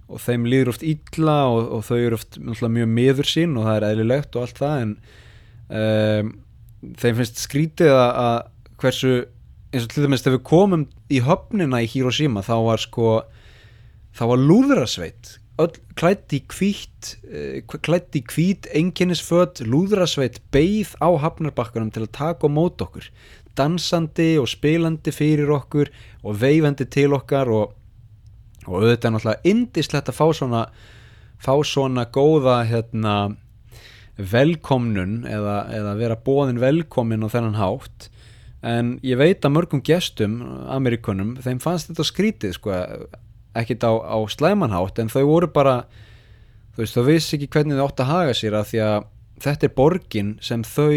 og 0.05 0.21
þeim 0.21 0.49
líður 0.51 0.73
oft 0.75 0.85
illa 0.87 1.37
og, 1.51 1.61
og 1.79 1.85
þau 1.87 1.99
eru 1.99 2.19
oft 2.19 2.39
mjög 2.41 2.91
miður 2.91 3.31
sín 3.31 3.55
og 3.57 3.69
það 3.69 3.79
er 3.79 3.87
eðlilegt 3.91 4.37
og 4.37 4.45
allt 4.45 4.61
það 4.61 4.83
en 4.83 4.97
um, 5.69 6.35
þeim 7.01 7.21
finnst 7.21 7.41
skrítið 7.45 7.95
að, 7.95 8.11
að 8.25 8.75
hversu 8.83 9.15
eins 9.75 9.87
og 9.87 9.95
til 9.95 10.05
dæmis 10.05 10.23
þegar 10.23 10.37
við 10.37 10.45
komum 10.51 10.85
í 11.11 11.23
höfnina 11.25 11.81
í 11.83 11.89
Hiroshima 11.91 12.45
þá 12.47 12.55
var 12.69 12.83
sko 12.83 13.15
þá 14.15 14.25
var 14.31 14.45
lúðrasveit 14.45 15.39
klætt 15.95 16.35
í 16.35 16.41
hvít 16.51 17.15
uh, 17.29 17.77
klætt 17.85 18.17
í 18.19 18.25
hvít 18.27 18.67
enginnisfödd 18.75 19.63
lúðrasveit 19.69 20.41
beigð 20.55 20.97
á 20.99 21.09
hafnarbakkanum 21.23 21.93
til 21.95 22.07
að 22.07 22.15
taka 22.17 22.49
og 22.49 22.55
móta 22.57 22.89
okkur. 22.89 23.07
Dansandi 23.55 24.35
og 24.41 24.51
spilandi 24.51 25.15
fyrir 25.15 25.53
okkur 25.55 25.93
og 26.27 26.41
veifandi 26.41 26.89
til 26.91 27.15
okkar 27.15 27.53
og, 27.55 27.77
og 28.67 28.81
auðvitað 28.81 29.09
er 29.09 29.15
náttúrulega 29.15 29.53
indislegt 29.53 30.11
að 30.11 30.19
fá 30.19 30.27
svona 30.35 30.67
fá 31.45 31.55
svona 31.67 32.07
góða 32.11 32.63
hérna 32.69 33.15
velkomnun 34.17 35.25
eða, 35.27 35.59
eða 35.75 35.95
vera 35.99 36.19
bóðin 36.19 36.63
velkomin 36.63 37.27
á 37.27 37.29
þennan 37.31 37.59
hátt. 37.59 38.09
En 38.65 38.95
ég 39.05 39.19
veit 39.21 39.45
að 39.45 39.55
mörgum 39.59 39.83
gestum 39.85 40.39
amerikunum, 40.73 41.35
þeim 41.45 41.61
fannst 41.61 41.91
þetta 41.91 42.07
skrítið 42.09 42.55
sko 42.57 42.79
ekkit 43.55 43.87
á, 43.87 43.93
á 43.95 44.19
slæmanhátt 44.31 44.99
en 45.03 45.13
þau 45.13 45.25
voru 45.29 45.51
bara 45.53 45.85
þú 46.75 46.83
veist, 46.83 46.97
þau 46.97 47.07
vissi 47.09 47.37
ekki 47.39 47.51
hvernig 47.55 47.79
þau 47.79 47.87
átt 47.89 48.03
að 48.05 48.13
haga 48.13 48.37
sér 48.39 48.59
að 48.59 48.69
því 48.73 48.83
að 48.85 49.09
þetta 49.45 49.69
er 49.69 49.75
borgin 49.79 50.33
sem 50.45 50.65
þau 50.67 50.95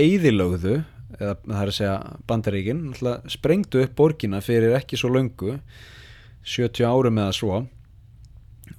eigðilögðu 0.00 0.76
eða 1.14 1.34
það 1.44 1.58
er 1.60 1.70
að 1.70 1.76
segja 1.78 1.96
bandaríkin 2.28 2.84
sprengdu 3.30 3.82
upp 3.84 3.96
borgina 3.98 4.40
fyrir 4.44 4.74
ekki 4.78 4.98
svo 4.98 5.12
löngu 5.14 5.58
70 6.44 6.84
árum 6.84 7.20
eða 7.22 7.34
svo. 7.36 7.60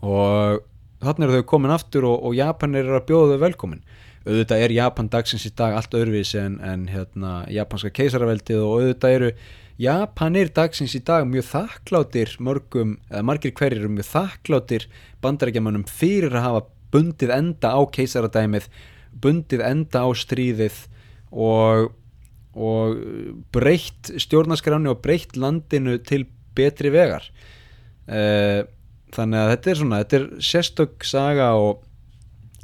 Og 0.05 0.59
þannig 1.01 1.29
er 1.29 1.39
þau 1.39 1.47
komin 1.49 1.73
aftur 1.73 2.07
og, 2.09 2.17
og 2.27 2.35
Japan 2.37 2.77
er 2.77 2.91
að 2.91 3.07
bjóða 3.09 3.35
þau 3.35 3.45
velkomin 3.45 3.85
auðvitað 4.25 4.63
er 4.65 4.73
Japan 4.73 5.11
dagsins 5.13 5.45
í 5.45 5.51
dag 5.57 5.75
allt 5.77 5.93
öðruvísi 5.93 6.39
en, 6.41 6.57
en 6.65 6.87
hérna, 6.89 7.43
japanska 7.53 7.91
keisaraveldið 7.93 8.63
og 8.63 8.73
auðvitað 8.79 9.17
eru 9.19 9.31
Japanir 9.75 10.47
dagsins 10.55 10.93
í 10.95 11.01
dag 11.03 11.25
mjög 11.27 11.49
þakkláttir 11.49 12.37
mörgum, 12.39 12.93
eða 13.11 13.25
margir 13.27 13.51
hverjir 13.57 13.81
eru 13.81 13.91
mjög 13.91 14.07
þakkláttir 14.07 14.85
bandarækjamanum 15.23 15.83
fyrir 15.89 16.31
að 16.31 16.45
hafa 16.45 16.61
bundið 16.95 17.33
enda 17.35 17.73
á 17.75 17.81
keisaradæmið, 17.97 18.69
bundið 19.19 19.65
enda 19.67 20.05
á 20.07 20.09
stríðið 20.15 20.77
og, 21.35 21.89
og 22.55 22.95
breytt 23.51 24.13
stjórnaskráni 24.23 24.93
og 24.93 25.03
breytt 25.03 25.35
landinu 25.35 25.97
til 26.07 26.23
betri 26.55 26.93
vegar. 26.95 27.27
Uh, 28.07 28.63
þannig 29.15 29.41
að 29.41 29.51
þetta 29.51 29.71
er 29.71 29.81
svona, 29.81 30.01
þetta 30.05 30.21
er 30.21 30.45
sérstök 30.53 31.07
saga 31.07 31.51
og 31.59 31.83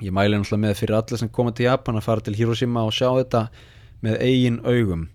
ég 0.02 0.14
mæli 0.16 0.38
náttúrulega 0.38 0.66
með 0.66 0.80
fyrir 0.80 0.98
alla 0.98 1.20
sem 1.22 1.32
koma 1.32 1.54
til 1.56 1.68
Japan 1.68 2.00
að 2.00 2.08
fara 2.08 2.26
til 2.26 2.36
Hiroshima 2.38 2.84
og 2.88 2.96
sjá 2.96 3.08
þetta 3.10 3.46
með 4.02 4.18
eigin 4.26 4.60
augum. 4.66 5.08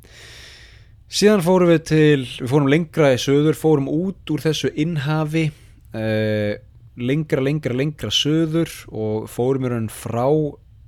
Síðan 1.07 1.45
fórum 1.47 1.71
við 1.71 1.83
til 1.91 2.23
við 2.27 2.51
fórum 2.51 2.71
lengra 2.71 3.13
í 3.15 3.21
söður, 3.23 3.59
fórum 3.59 3.91
út 3.91 4.33
úr 4.35 4.43
þessu 4.43 4.73
innhafi 4.75 5.49
uh, 5.95 6.55
lengra, 6.99 7.43
lengra, 7.43 7.77
lengra 7.77 8.11
söður 8.11 8.73
og 8.91 9.29
fórum 9.31 9.67
í 9.67 9.73
raun 9.75 9.91
frá 9.93 10.27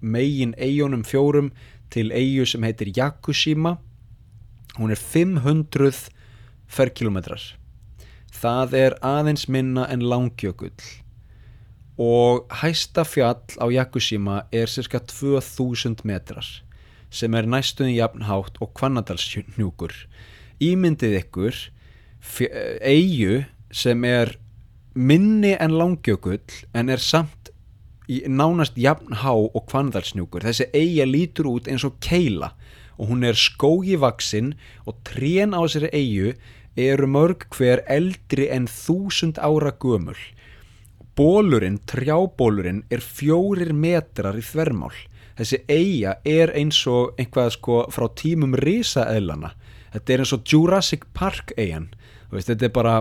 megin 0.00 0.54
eigunum 0.58 1.04
fjórum 1.06 1.52
til 1.90 2.10
eigu 2.14 2.46
sem 2.46 2.66
heitir 2.66 2.92
Yakushima. 2.94 3.78
Hún 4.78 4.94
er 4.94 5.00
500 5.00 6.06
ferkilometrar 6.70 7.42
það 8.38 8.74
er 8.78 8.96
aðeins 9.04 9.48
minna 9.50 9.86
en 9.90 10.04
langjökull 10.04 10.74
og 11.98 12.46
hæsta 12.62 13.02
fjall 13.02 13.58
á 13.58 13.66
Yakushima 13.66 14.44
er 14.54 14.70
cirka 14.70 15.00
2000 15.02 16.04
metrar 16.04 16.46
sem 17.10 17.34
er 17.34 17.48
næstuðin 17.48 17.96
jafnhátt 17.96 18.60
og 18.62 18.70
kvannadalsnjúkur 18.78 19.94
ímyndið 20.62 21.16
ykkur 21.24 21.58
eigu 22.86 23.42
sem 23.74 24.04
er 24.04 24.36
minni 24.94 25.56
en 25.58 25.74
langjökull 25.74 26.62
en 26.74 26.88
er 26.88 27.02
samt 27.02 27.50
nánast 28.08 28.78
jafnhá 28.78 29.34
og 29.34 29.66
kvannadalsnjúkur 29.68 30.46
þessi 30.46 30.70
eiga 30.72 31.04
lítur 31.08 31.50
út 31.50 31.68
eins 31.68 31.84
og 31.84 31.98
keila 32.04 32.54
og 32.98 33.10
hún 33.10 33.26
er 33.26 33.38
skógi 33.38 33.98
vaksinn 33.98 34.54
og 34.86 35.02
trén 35.06 35.54
á 35.54 35.60
þessari 35.66 35.90
eigu 35.92 36.32
eru 36.78 37.10
mörg 37.10 37.48
hver 37.56 37.82
eldri 37.90 38.48
en 38.54 38.70
þúsund 38.70 39.38
ára 39.42 39.74
gömul 39.74 40.18
bólurinn, 41.18 41.80
trjábólurinn 41.90 42.84
er 42.94 43.02
fjórir 43.02 43.74
metrar 43.74 44.38
í 44.38 44.44
þvermál. 44.46 44.94
Þessi 45.38 45.62
eiga 45.70 46.16
er 46.26 46.54
eins 46.58 46.80
og 46.90 47.18
einhvað 47.18 47.52
sko 47.58 47.82
frá 47.94 48.08
tímum 48.18 48.56
risaeðlana 48.58 49.52
þetta 49.92 50.14
er 50.14 50.24
eins 50.24 50.34
og 50.34 50.48
Jurassic 50.48 51.06
Park 51.16 51.54
eigan 51.56 51.88
þetta 52.32 52.66
er 52.66 52.74
bara 52.74 52.96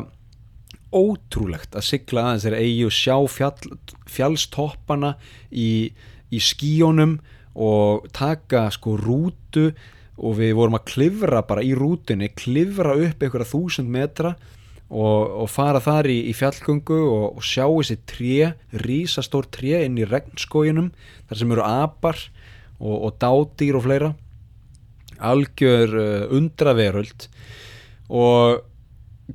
ótrúlegt 0.96 1.76
að 1.76 1.88
sigla 1.90 2.30
aðeins 2.30 2.46
þeirra 2.46 2.62
eigi 2.64 2.86
og 2.88 2.96
sjá 2.96 3.16
fjall, 3.28 3.74
fjallstoppana 4.08 5.14
í, 5.52 5.92
í 6.32 6.40
skíjónum 6.40 7.18
og 7.58 8.08
taka 8.16 8.68
sko 8.72 8.96
rútu. 9.02 9.72
Og 10.18 10.40
við 10.40 10.56
vorum 10.58 10.78
að 10.80 10.88
klifra 10.90 11.44
bara 11.46 11.62
í 11.62 11.76
rútunni 11.78 12.32
klifra 12.34 12.96
upp 12.98 13.22
einhverja 13.22 13.52
þúsund 13.52 13.92
metra 13.94 14.32
og, 14.88 15.44
og 15.44 15.50
fara 15.52 15.82
þar 15.84 16.08
í, 16.12 16.18
í 16.32 16.34
fjallgöngu 16.36 17.00
og, 17.04 17.26
og 17.40 17.44
sjá 17.44 17.66
þessi 17.66 17.98
tré 18.08 18.52
rísastór 18.86 19.50
tré 19.52 19.84
inn 19.84 20.00
í 20.00 20.08
regnskóginum 20.08 20.94
þar 21.28 21.42
sem 21.42 21.54
eru 21.56 21.66
apar 21.66 22.22
og, 22.80 22.96
og 22.96 23.18
dádýr 23.20 23.80
og 23.80 23.86
fleira. 23.88 24.14
Algjör 25.18 25.96
uh, 25.98 26.36
undraveröld. 26.38 27.28
Og 28.08 28.62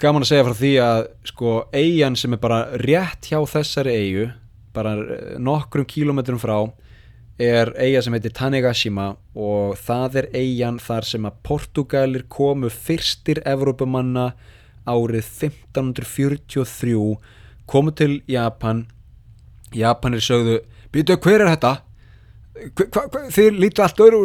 gaman 0.01 0.25
að 0.25 0.31
segja 0.31 0.47
frá 0.47 0.57
því 0.57 0.73
að 0.81 1.03
sko 1.29 1.57
eigin 1.75 2.17
sem 2.17 2.33
er 2.33 2.41
bara 2.41 2.63
rétt 2.81 3.29
hjá 3.29 3.43
þessari 3.45 3.97
eigu 3.99 4.31
bara 4.73 4.95
uh, 4.97 5.35
nokkrum 5.43 5.85
kílometrum 5.89 6.41
frá 6.41 6.57
er 7.43 7.73
eiga 7.81 8.01
sem 8.05 8.15
heitir 8.15 8.33
Tanegashima 8.37 9.13
og 9.35 9.77
það 9.81 10.19
er 10.23 10.29
eigin 10.37 10.81
þar 10.81 11.09
sem 11.09 11.29
að 11.29 11.39
Portugalir 11.45 12.25
komu 12.31 12.71
fyrstir 12.73 13.43
Evrópumanna 13.49 14.31
árið 14.89 15.27
1543 15.27 16.97
komu 17.71 17.95
til 17.97 18.21
Japan. 18.31 18.87
Japanir 19.73 20.23
sögðu 20.25 20.61
býtu 20.93 21.17
hver 21.17 21.45
er 21.45 21.53
þetta? 21.55 21.75
Hva, 22.77 23.07
hva, 23.09 23.23
þeir 23.33 23.57
líti 23.57 23.83
allt 23.83 24.01
öðru 24.05 24.21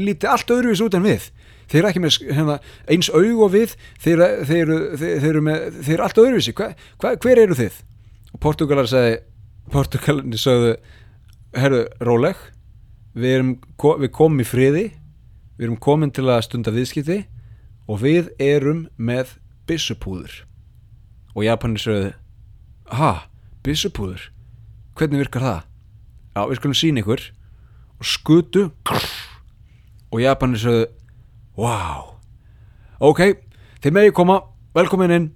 líti 0.00 0.28
allt 0.28 0.50
öðruvís 0.50 0.82
út 0.84 0.96
en 0.96 1.04
við. 1.04 1.28
Þeir 1.68 1.82
eru 1.82 1.88
ekki 1.90 2.00
með 2.00 2.20
hérna, 2.32 2.54
eins 2.88 3.10
aug 3.12 3.42
og 3.44 3.50
við 3.52 3.74
þeir, 4.00 4.22
þeir, 4.48 4.70
þeir, 4.96 5.40
með 5.44 5.66
þeir 5.82 5.94
eru 5.98 6.06
allt 6.06 6.20
öðruvísi, 6.22 6.54
hva, 6.56 6.70
hver 7.20 7.42
eru 7.42 7.58
þið? 7.58 7.82
Og 8.32 8.40
Portugalar 8.40 8.88
segi 8.88 9.18
Portugalarnir 9.68 10.40
sögðu 10.40 10.78
herru, 11.56 11.82
róleg 12.00 12.40
við, 13.12 13.34
erum, 13.34 13.52
við 14.00 14.12
komum 14.16 14.40
í 14.40 14.48
friði 14.48 14.86
við 15.58 15.66
erum 15.66 15.80
komin 15.82 16.12
til 16.14 16.24
að 16.28 16.44
stunda 16.46 16.72
viðskipti 16.72 17.18
og 17.88 18.00
við 18.04 18.30
erum 18.40 18.86
með 18.96 19.36
bissupúður 19.68 20.42
og 21.36 21.44
Japanir 21.46 21.84
sögðu 21.84 22.12
ha, 22.98 23.12
bissupúður 23.62 24.30
hvernig 24.98 25.26
virkar 25.26 25.44
það? 25.44 25.64
já, 26.34 26.44
við 26.46 26.60
skulum 26.60 26.78
sína 26.78 27.02
ykkur. 27.02 27.24
Og 27.98 28.06
skutu 28.06 28.68
og 30.08 30.20
Japanir 30.22 30.62
sögðu 30.62 30.86
wow 31.58 32.14
ok, 32.98 33.20
þið 33.82 33.94
megi 33.94 34.14
koma, 34.14 34.40
velkomin 34.76 35.14
inn. 35.14 35.28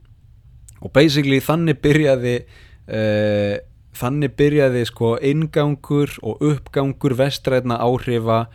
Og 0.82 0.90
basically 0.94 1.38
þannig 1.42 1.78
byrjaði 1.82 2.36
uh, 2.42 3.54
þannig 3.94 4.34
byrjaði 4.38 4.82
sko 4.88 5.14
ingangur 5.22 6.14
og 6.26 6.42
uppgangur 6.42 7.14
vestræðna 7.18 7.78
áhrifa 7.82 8.46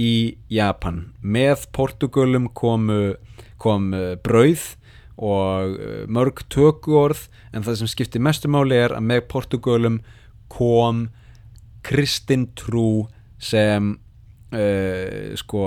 í 0.00 0.36
Japan. 0.52 1.10
Með 1.20 1.68
Portugalum 1.76 2.50
komu 2.52 3.16
kom 3.60 3.94
uh, 3.96 4.16
brauð 4.20 4.74
og 5.16 5.74
uh, 5.76 6.04
mörg 6.10 6.44
tökuorð 6.52 7.26
en 7.54 7.64
það 7.66 7.80
sem 7.80 7.90
skipti 7.90 8.22
mestumáli 8.22 8.78
er 8.78 8.94
að 8.96 9.08
með 9.10 9.26
Portugalum 9.32 10.00
kom 10.50 11.08
kristin 11.86 12.48
trú 12.58 13.08
sem 13.40 13.94
uh, 14.52 15.32
sko 15.38 15.66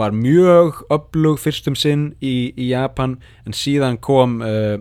var 0.00 0.16
mjög 0.16 0.82
öflug 0.92 1.40
fyrstum 1.42 1.76
sinn 1.78 2.12
í, 2.20 2.52
í 2.56 2.70
Japan 2.72 3.18
en 3.46 3.56
síðan 3.56 4.00
kom 4.02 4.40
uh, 4.44 4.76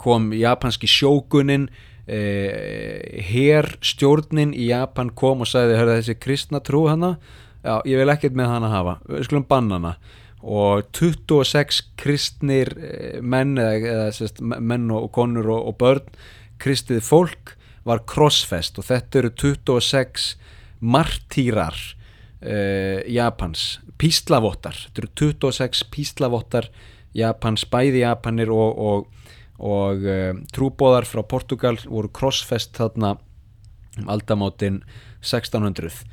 kom 0.00 0.30
japanski 0.36 0.88
sjókunin 0.88 1.68
uh, 1.68 2.98
herr 3.30 3.74
stjórnin 3.84 4.54
í 4.56 4.70
Japan 4.70 5.12
kom 5.16 5.44
og 5.44 5.50
sagði 5.50 5.78
hörðu 5.80 6.00
þessi 6.00 6.18
kristna 6.20 6.62
trú 6.64 6.86
hana? 6.88 7.16
Já, 7.60 7.82
ég 7.84 8.00
vil 8.00 8.08
ekkert 8.08 8.36
með 8.38 8.54
hana 8.54 8.70
hafa. 8.72 8.94
Við 9.04 9.26
skulum 9.26 9.44
banna 9.48 9.76
hana 9.76 9.96
og 10.40 10.88
26 10.96 11.82
kristnir 12.00 12.72
eh, 12.78 13.20
menn 13.20 13.58
eða, 13.60 14.10
eða 14.10 14.60
menn 14.60 14.90
og 14.94 15.10
konur 15.12 15.50
og, 15.52 15.66
og 15.72 15.78
börn 15.80 16.20
kristið 16.60 17.02
fólk 17.04 17.54
var 17.88 18.04
crossfest 18.08 18.78
og 18.80 18.86
þetta 18.88 19.22
eru 19.22 19.30
26 19.32 20.34
martýrar 20.80 21.76
uh, 21.76 23.00
Japans 23.08 23.80
píslavottar, 24.00 24.76
þetta 24.86 25.02
eru 25.02 25.10
26 25.40 25.86
píslavottar 25.92 26.70
Japans, 27.16 27.66
bæði 27.68 28.04
Japanir 28.04 28.52
og, 28.54 28.78
og, 28.78 29.32
og 29.60 30.04
uh, 30.04 30.36
trúbóðar 30.54 31.08
frá 31.08 31.24
Portugal 31.28 31.80
voru 31.86 32.12
crossfest 32.12 32.76
þarna 32.76 33.16
um 34.00 34.12
aldamátin 34.12 34.82
1600 35.20 36.04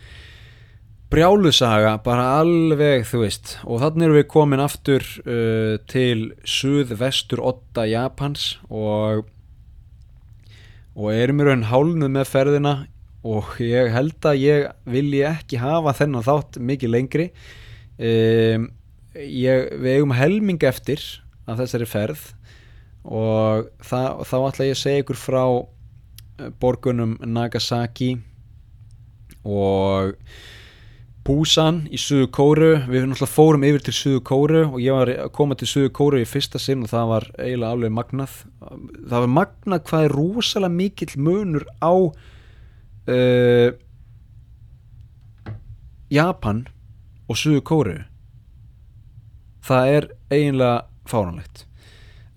brjálusaga, 1.12 1.96
bara 2.04 2.28
alveg 2.42 3.06
þú 3.08 3.24
veist, 3.24 3.56
og 3.64 3.82
þannig 3.84 4.08
erum 4.08 4.20
við 4.20 4.30
komin 4.34 4.64
aftur 4.64 5.06
uh, 5.24 5.78
til 5.88 6.32
suð-vestur 6.44 7.42
8 7.44 7.88
Japans 7.94 8.56
og 8.68 9.28
og 10.98 11.14
erum 11.14 11.44
í 11.44 11.46
raun 11.46 11.68
hálnuð 11.70 12.10
með 12.10 12.30
ferðina 12.32 12.74
og 13.28 13.60
ég 13.62 13.92
held 13.94 14.26
að 14.26 14.40
ég 14.42 14.66
vilji 14.90 15.22
ekki 15.30 15.60
hafa 15.62 15.94
þennan 15.98 16.26
þátt 16.26 16.58
mikið 16.64 16.94
lengri. 16.94 17.28
Um, 17.98 18.70
ég, 19.14 19.70
við 19.78 19.98
eigum 19.98 20.16
helming 20.18 20.64
eftir 20.66 21.02
af 21.48 21.62
þessari 21.62 21.88
ferð 21.90 22.24
og 23.08 23.70
það, 23.86 24.24
þá 24.28 24.38
ætla 24.40 24.68
ég 24.68 24.76
að 24.76 24.82
segja 24.82 25.04
ykkur 25.04 25.20
frá 25.22 25.44
eh, 25.48 26.50
borgunum 26.60 27.16
Nagasaki 27.24 28.18
og 29.48 30.18
Busan 31.28 31.82
í 31.92 31.98
Suðu 32.00 32.30
Kóru 32.32 32.70
við 32.88 33.04
náttúrulega 33.04 33.28
fórum 33.28 33.66
yfir 33.68 33.82
til 33.84 33.94
Suðu 33.98 34.22
Kóru 34.30 34.62
og 34.70 34.78
ég 34.80 34.96
var 34.96 35.10
að 35.12 35.32
koma 35.36 35.58
til 35.60 35.68
Suðu 35.68 35.90
Kóru 35.98 36.22
í 36.24 36.28
fyrsta 36.30 36.62
sinn 36.62 36.86
og 36.86 36.92
það 36.94 37.10
var 37.12 37.28
eiginlega 37.36 37.72
alveg 37.76 37.92
magnað. 37.98 38.38
Það 38.64 39.26
var 39.26 39.34
magnað 39.36 39.84
hvað 39.90 40.06
er 40.08 40.16
rosalega 40.16 40.78
mikill 40.78 41.18
munur 41.20 41.66
á 41.84 41.92
uh, 41.92 43.70
Japan 46.16 46.64
og 47.28 47.42
Suðu 47.42 47.66
Kóru 47.68 47.98
það 49.68 49.94
er 49.98 50.12
eiginlega 50.32 50.78
fáránlegt. 51.12 51.66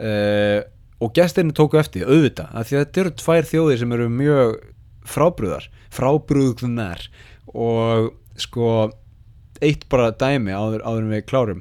Uh, 0.01 0.67
og 1.01 1.15
gestirni 1.17 1.55
tóku 1.57 1.79
eftir 1.81 2.09
auðvitað, 2.09 2.51
af 2.51 2.67
því 2.67 2.77
að 2.77 2.83
þetta 2.83 3.01
eru 3.03 3.19
tvær 3.23 3.47
þjóðir 3.55 3.81
sem 3.81 3.95
eru 3.97 4.09
mjög 4.13 4.57
frábrúðar 5.11 5.69
frábrúðunar 5.91 7.07
og 7.51 8.11
sko 8.39 8.91
eitt 9.65 9.87
bara 9.93 10.13
dæmi 10.17 10.55
áður, 10.55 10.85
áður 10.85 11.03
en 11.05 11.13
við 11.15 11.27
klárum. 11.29 11.61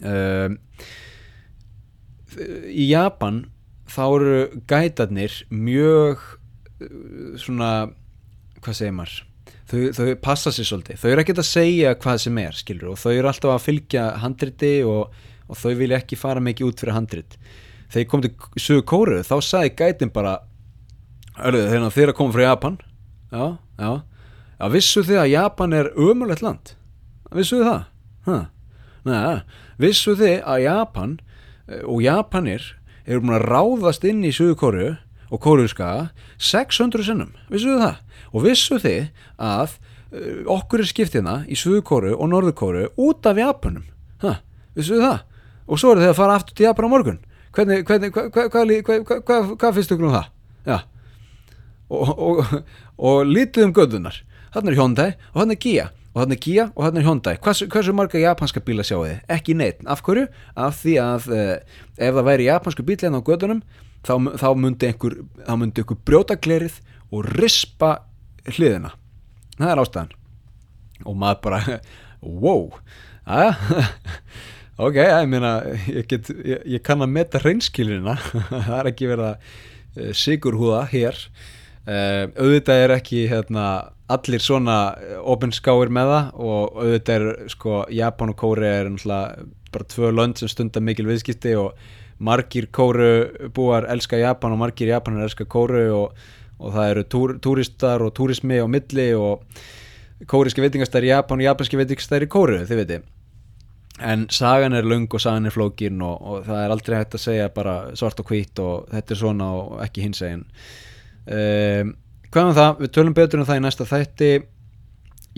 Uh, 0.00 0.56
í 2.70 2.88
Japan 2.88 3.44
þá 3.90 4.04
eru 4.06 4.36
gætarnir 4.70 5.34
mjög 5.52 6.22
uh, 6.22 7.34
svona 7.40 7.90
hvað 8.60 8.78
segir 8.78 8.94
maður? 8.96 9.26
Þau, 9.70 9.80
þau 9.94 10.06
passa 10.22 10.52
sér 10.54 10.66
svolítið, 10.66 11.00
þau 11.00 11.10
eru 11.12 11.22
ekki 11.22 11.34
að 11.36 11.46
segja 11.46 11.96
hvað 12.02 12.22
sem 12.24 12.38
er 12.42 12.56
skilur 12.58 12.92
og 12.92 13.00
þau 13.00 13.10
eru 13.12 13.30
alltaf 13.30 13.52
að 13.54 13.66
fylgja 13.68 14.06
handriti 14.22 14.72
og, 14.86 15.12
og 15.46 15.58
þau 15.60 15.72
vilja 15.78 16.00
ekki 16.00 16.18
fara 16.18 16.42
mikið 16.42 16.70
út 16.70 16.82
fyrir 16.82 16.96
handrit. 16.96 17.36
Þegar 17.90 18.04
ég 18.04 18.10
kom 18.10 18.24
til 18.24 18.62
Suðu 18.62 18.86
Kóru 18.86 19.20
þá 19.26 19.36
sagði 19.42 19.74
gætin 19.78 20.12
bara 20.14 20.40
þegar 21.38 21.90
þeir 21.94 22.12
að 22.12 22.16
koma 22.18 22.34
frá 22.34 22.44
Japan. 22.48 22.80
Já, 23.30 23.44
já 23.78 23.92
að 24.60 24.76
vissu 24.76 25.02
þið 25.06 25.22
að 25.22 25.32
Japan 25.32 25.76
er 25.76 25.90
ömulegt 25.96 26.44
land? 26.44 26.74
Vissu 27.34 27.60
þið 27.60 27.70
það. 27.70 28.48
Nei, 29.08 29.40
vissu 29.80 30.14
þið 30.18 30.42
að 30.44 30.64
Japan 30.66 31.14
eh, 31.70 31.84
og 31.86 32.02
Japanir 32.04 32.66
eru 33.06 33.22
búin 33.22 33.38
að 33.38 33.46
ráðast 33.48 34.04
inn 34.08 34.20
í 34.26 34.32
Suðukóru 34.34 34.90
og 35.30 35.40
Kóruðskaga 35.40 36.10
600 36.42 37.06
sinnum, 37.06 37.32
vissu 37.48 37.72
þið 37.72 37.84
það? 37.86 37.96
Og 38.30 38.44
vissu 38.44 38.78
þið 38.82 39.24
að 39.40 39.72
uh, 39.72 40.42
okkur 40.58 40.82
er 40.82 40.90
skiptina 40.90 41.34
í 41.48 41.56
Suðukóru 41.58 42.12
og 42.16 42.30
Norðukóru 42.30 42.88
út 43.00 43.26
af 43.30 43.40
Japanum? 43.40 43.86
Huh. 44.22 44.38
vissu 44.76 44.98
þið 44.98 45.06
það? 45.06 45.20
Og 45.70 45.80
svo 45.80 45.94
eru 45.94 46.04
þið 46.04 46.12
að 46.12 46.18
fara 46.18 46.36
aftur 46.36 46.58
til 46.58 46.66
Japan 46.66 46.90
á 46.90 46.92
morgun? 46.92 47.20
Hvernig, 47.56 47.84
hvernig, 47.86 48.12
hvað 48.14 48.50
hva, 48.52 49.20
hva, 49.26 49.38
hva, 49.54 49.72
finnst 49.74 49.94
ykkur 49.94 50.10
um 50.10 50.16
það? 50.18 50.28
Já. 50.66 50.76
Og, 51.90 52.10
og, 52.10 52.42
og, 52.42 52.74
og 53.00 53.22
lítið 53.26 53.70
um 53.70 53.74
gödunar 53.74 54.20
hann 54.54 54.70
er 54.70 54.78
Hyundai 54.78 55.08
og 55.32 55.42
hann 55.42 55.54
er 55.54 55.60
Kia. 55.60 55.88
Og 56.14 56.22
hann 56.24 56.34
er 56.34 56.40
Kia 56.42 56.68
og 56.74 56.84
hann 56.86 56.98
er 56.98 57.06
Hyundai. 57.06 57.36
Hversu, 57.42 57.68
hversu 57.70 57.94
marga 57.96 58.18
japanska 58.18 58.62
bíla 58.64 58.86
sjáu 58.86 59.04
þið? 59.04 59.18
ekki 59.30 59.56
neitt, 59.58 59.82
af 59.86 60.02
hverju? 60.06 60.28
af 60.56 60.80
því 60.82 60.96
að 61.02 61.28
uh, 61.34 61.82
ef 61.96 62.14
það 62.18 62.28
væri 62.30 62.48
japansku 62.48 62.86
bíl 62.86 62.98
hérna 63.00 63.22
á 63.22 63.28
gödunum 63.28 63.60
þá, 64.06 64.14
þá 64.40 64.48
myndi 64.56 64.90
einhver, 64.90 65.20
einhver 65.46 66.00
brjóta 66.04 66.36
glerið 66.36 66.80
og 67.10 67.28
rispa 67.38 67.98
hliðina. 68.48 68.94
Það 69.58 69.74
er 69.74 69.82
ástæðan. 69.84 70.16
Og 71.04 71.16
maður 71.16 71.42
bara, 71.46 71.80
wow. 72.42 72.70
Aðja 73.30 73.86
ok, 74.86 74.96
ég 74.96 75.30
meina 75.30 75.52
ég, 75.86 76.06
get, 76.08 76.30
ég, 76.32 76.62
ég 76.76 76.84
kann 76.84 77.04
að 77.04 77.12
meta 77.14 77.40
reynskilina 77.42 78.16
það 78.50 78.76
er 78.78 78.90
ekki 78.92 79.10
verið 79.10 79.26
að 79.28 79.36
uh, 79.36 80.12
sigurhúða 80.16 80.84
hér 80.92 81.18
uh, 81.90 82.24
auðvitað 82.38 82.84
er 82.84 82.94
ekki 82.96 83.24
hérna 83.30 83.64
allir 84.10 84.42
svona 84.42 84.76
opinskáir 85.30 85.92
með 85.92 86.12
það 86.14 86.44
og 86.46 86.78
auðvitað 86.82 87.16
er 87.16 87.50
sko 87.52 87.80
Japan 87.94 88.32
og 88.32 88.38
Kóri 88.40 88.70
er 88.70 88.90
bara 89.70 89.86
tvö 89.86 90.10
lönd 90.14 90.40
sem 90.40 90.50
stundar 90.50 90.82
mikil 90.82 91.06
viðskipti 91.06 91.54
og 91.58 91.76
margir 92.18 92.68
Kóru 92.74 93.50
búar 93.54 93.86
elska 93.90 94.18
Japan 94.18 94.56
og 94.56 94.62
margir 94.64 94.90
Japanar 94.90 95.28
elska 95.28 95.46
Kóru 95.46 95.84
og, 95.94 96.18
og 96.58 96.74
það 96.74 96.90
eru 96.90 97.06
túr, 97.14 97.36
túristar 97.38 98.02
og 98.04 98.12
túrismi 98.18 98.58
á 98.60 98.66
milli 98.66 99.12
og 99.14 99.46
kóriski 100.28 100.60
veitingastæri 100.60 101.14
Japan 101.14 101.40
og 101.40 101.48
japanski 101.48 101.80
veitingastæri 101.80 102.28
Kóru 102.28 102.60
þið 102.66 102.82
veitir 102.82 103.06
en 104.00 104.26
sagan 104.32 104.74
er 104.76 104.86
lung 104.88 105.08
og 105.12 105.20
sagan 105.20 105.48
er 105.48 105.54
flókin 105.54 106.02
og, 106.04 106.20
og 106.20 106.44
það 106.48 106.62
er 106.64 106.74
aldrei 106.74 106.98
hægt 106.98 107.16
að 107.16 107.24
segja 107.24 107.48
bara 107.54 107.74
svart 107.96 108.20
og 108.20 108.32
hvít 108.32 108.60
og 108.64 108.88
þetta 108.92 109.14
er 109.14 109.20
svona 109.22 109.50
og 109.56 109.82
ekki 109.84 110.04
hins 110.04 110.22
eginn 110.24 110.46
með 111.26 112.46
um 112.46 112.56
það, 112.56 112.72
við 112.80 112.92
tölum 112.94 113.14
betur 113.16 113.42
um 113.42 113.46
það 113.48 113.60
í 113.60 113.64
næsta 113.64 113.86
þætti. 113.90 114.32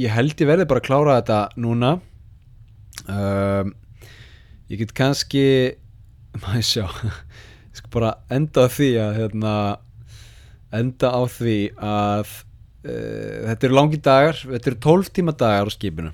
Ég 0.01 0.13
held 0.13 0.41
ég 0.41 0.49
verði 0.49 0.67
bara 0.69 0.83
að 0.83 0.89
klára 0.89 1.19
þetta 1.21 1.39
núna. 1.61 1.93
Um, 3.09 3.73
ég 4.69 4.83
get 4.83 4.93
kannski 4.97 5.45
maður 6.43 6.67
sjá 6.69 6.85
ég 7.73 7.79
skal 7.81 7.93
bara 7.95 8.11
enda 8.33 8.67
á 8.69 8.73
því 8.73 8.89
að 9.01 9.15
hérna, 9.17 9.55
enda 10.77 11.09
á 11.09 11.23
því 11.33 11.57
að 11.81 12.29
uh, 12.85 13.39
þetta 13.49 13.69
eru 13.69 13.79
langi 13.79 14.01
dagar 14.05 14.37
þetta 14.37 14.71
eru 14.71 14.81
12 14.85 15.11
tíma 15.17 15.35
dagar 15.41 15.73
á 15.73 15.73
skipinu. 15.73 16.13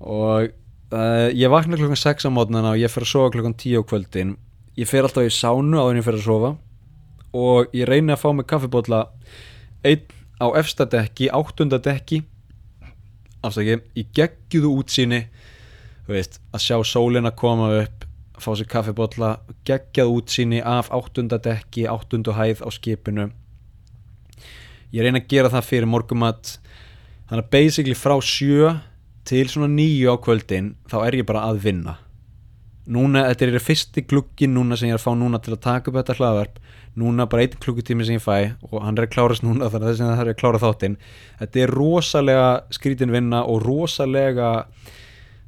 Og 0.00 0.52
uh, 0.54 1.28
ég 1.34 1.50
vakna 1.50 1.78
klukkan 1.78 1.98
6 1.98 2.30
á 2.30 2.30
mótnana 2.30 2.76
og 2.76 2.80
ég 2.80 2.94
fer 2.94 3.04
að 3.06 3.12
sofa 3.12 3.34
klukkan 3.34 3.58
10 3.58 3.82
á 3.82 3.88
kvöldin. 3.90 4.36
Ég 4.78 4.88
fer 4.88 5.02
alltaf 5.02 5.26
í 5.26 5.34
sánu 5.34 5.82
á 5.82 5.90
því 5.90 5.90
að 5.90 6.00
ég 6.00 6.06
fer 6.06 6.18
að 6.20 6.28
sofa 6.28 6.54
og 7.36 7.70
ég 7.76 7.88
reyni 7.88 8.14
að 8.14 8.22
fá 8.24 8.28
mig 8.34 8.48
kaffibotla 8.50 9.04
einn 9.86 10.06
á 10.40 10.46
efstadekki, 10.58 11.30
áttundadekki 11.30 12.24
afsaki, 13.44 13.78
í 13.96 14.04
geggjúðu 14.16 14.72
útsýni 14.80 15.24
veist, 16.10 16.40
að 16.52 16.64
sjá 16.64 16.76
sólina 16.86 17.32
koma 17.36 17.70
upp 17.80 18.06
fá 18.40 18.54
sér 18.56 18.68
kaffibotla, 18.72 19.34
geggjað 19.68 20.12
útsýni 20.14 20.62
af 20.64 20.88
áttundadekki, 20.96 21.84
áttunduhæð 21.92 22.62
á 22.64 22.68
skipinu. 22.72 23.26
Ég 24.96 25.04
reyna 25.04 25.20
að 25.20 25.28
gera 25.28 25.50
það 25.52 25.66
fyrir 25.68 25.90
morgumat 25.90 26.54
þannig 27.28 27.44
að 27.44 27.50
basically 27.52 27.96
frá 27.98 28.16
sjö 28.24 28.72
til 29.28 29.44
svona 29.52 29.68
nýju 29.70 30.08
á 30.08 30.16
kvöldin 30.24 30.72
þá 30.90 30.96
er 31.04 31.18
ég 31.20 31.28
bara 31.28 31.44
að 31.50 31.60
vinna. 31.66 31.98
Núna, 32.90 33.26
þetta 33.28 33.46
er 33.46 33.62
fyrsti 33.62 34.06
glukkin 34.08 34.56
núna 34.56 34.78
sem 34.78 34.88
ég 34.88 34.96
er 34.96 34.98
að 34.98 35.04
fá 35.04 35.12
núna 35.14 35.38
til 35.38 35.54
að 35.54 35.64
taka 35.68 35.92
upp 35.92 36.00
þetta 36.00 36.16
hlaðvarp 36.18 36.56
núna 36.98 37.26
bara 37.30 37.44
einn 37.44 37.58
klukkutími 37.62 38.06
sem 38.06 38.18
ég 38.18 38.24
fæ 38.24 38.56
og 38.66 38.80
hann 38.82 38.98
er 38.98 39.06
að 39.06 39.12
klárast 39.14 39.44
núna 39.46 39.68
þannig 39.70 39.86
að 39.86 39.92
þess 39.92 40.04
að 40.04 40.14
það 40.14 40.24
er 40.24 40.32
að 40.32 40.40
klára 40.40 40.62
þáttinn. 40.64 40.96
Þetta 41.40 41.62
er 41.62 41.74
rosalega 41.76 42.48
skrítin 42.74 43.14
vinna 43.14 43.44
og 43.46 43.62
rosalega 43.64 44.50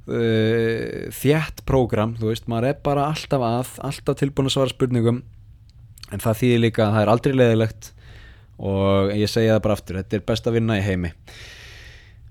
uh, 0.07 1.09
þjætt 1.18 1.64
prógram, 1.68 2.14
þú 2.20 2.30
veist, 2.30 2.49
maður 2.51 2.70
er 2.70 2.78
bara 2.84 3.09
alltaf 3.11 3.47
að, 3.47 3.74
alltaf 3.90 4.20
tilbúin 4.20 4.51
að 4.51 4.57
svara 4.57 4.74
spurningum 4.74 5.22
en 6.12 6.22
það 6.22 6.38
þýðir 6.43 6.64
líka 6.66 6.86
að 6.86 6.95
það 6.95 7.03
er 7.03 7.12
aldrei 7.14 7.34
leðilegt 7.38 7.90
og 8.62 9.12
ég 9.16 9.30
segja 9.30 9.57
það 9.57 9.64
bara 9.64 9.76
aftur, 9.78 9.99
þetta 10.03 10.18
er 10.18 10.24
best 10.28 10.49
að 10.49 10.57
vinna 10.59 10.78
í 10.78 10.84
heimi 10.84 11.12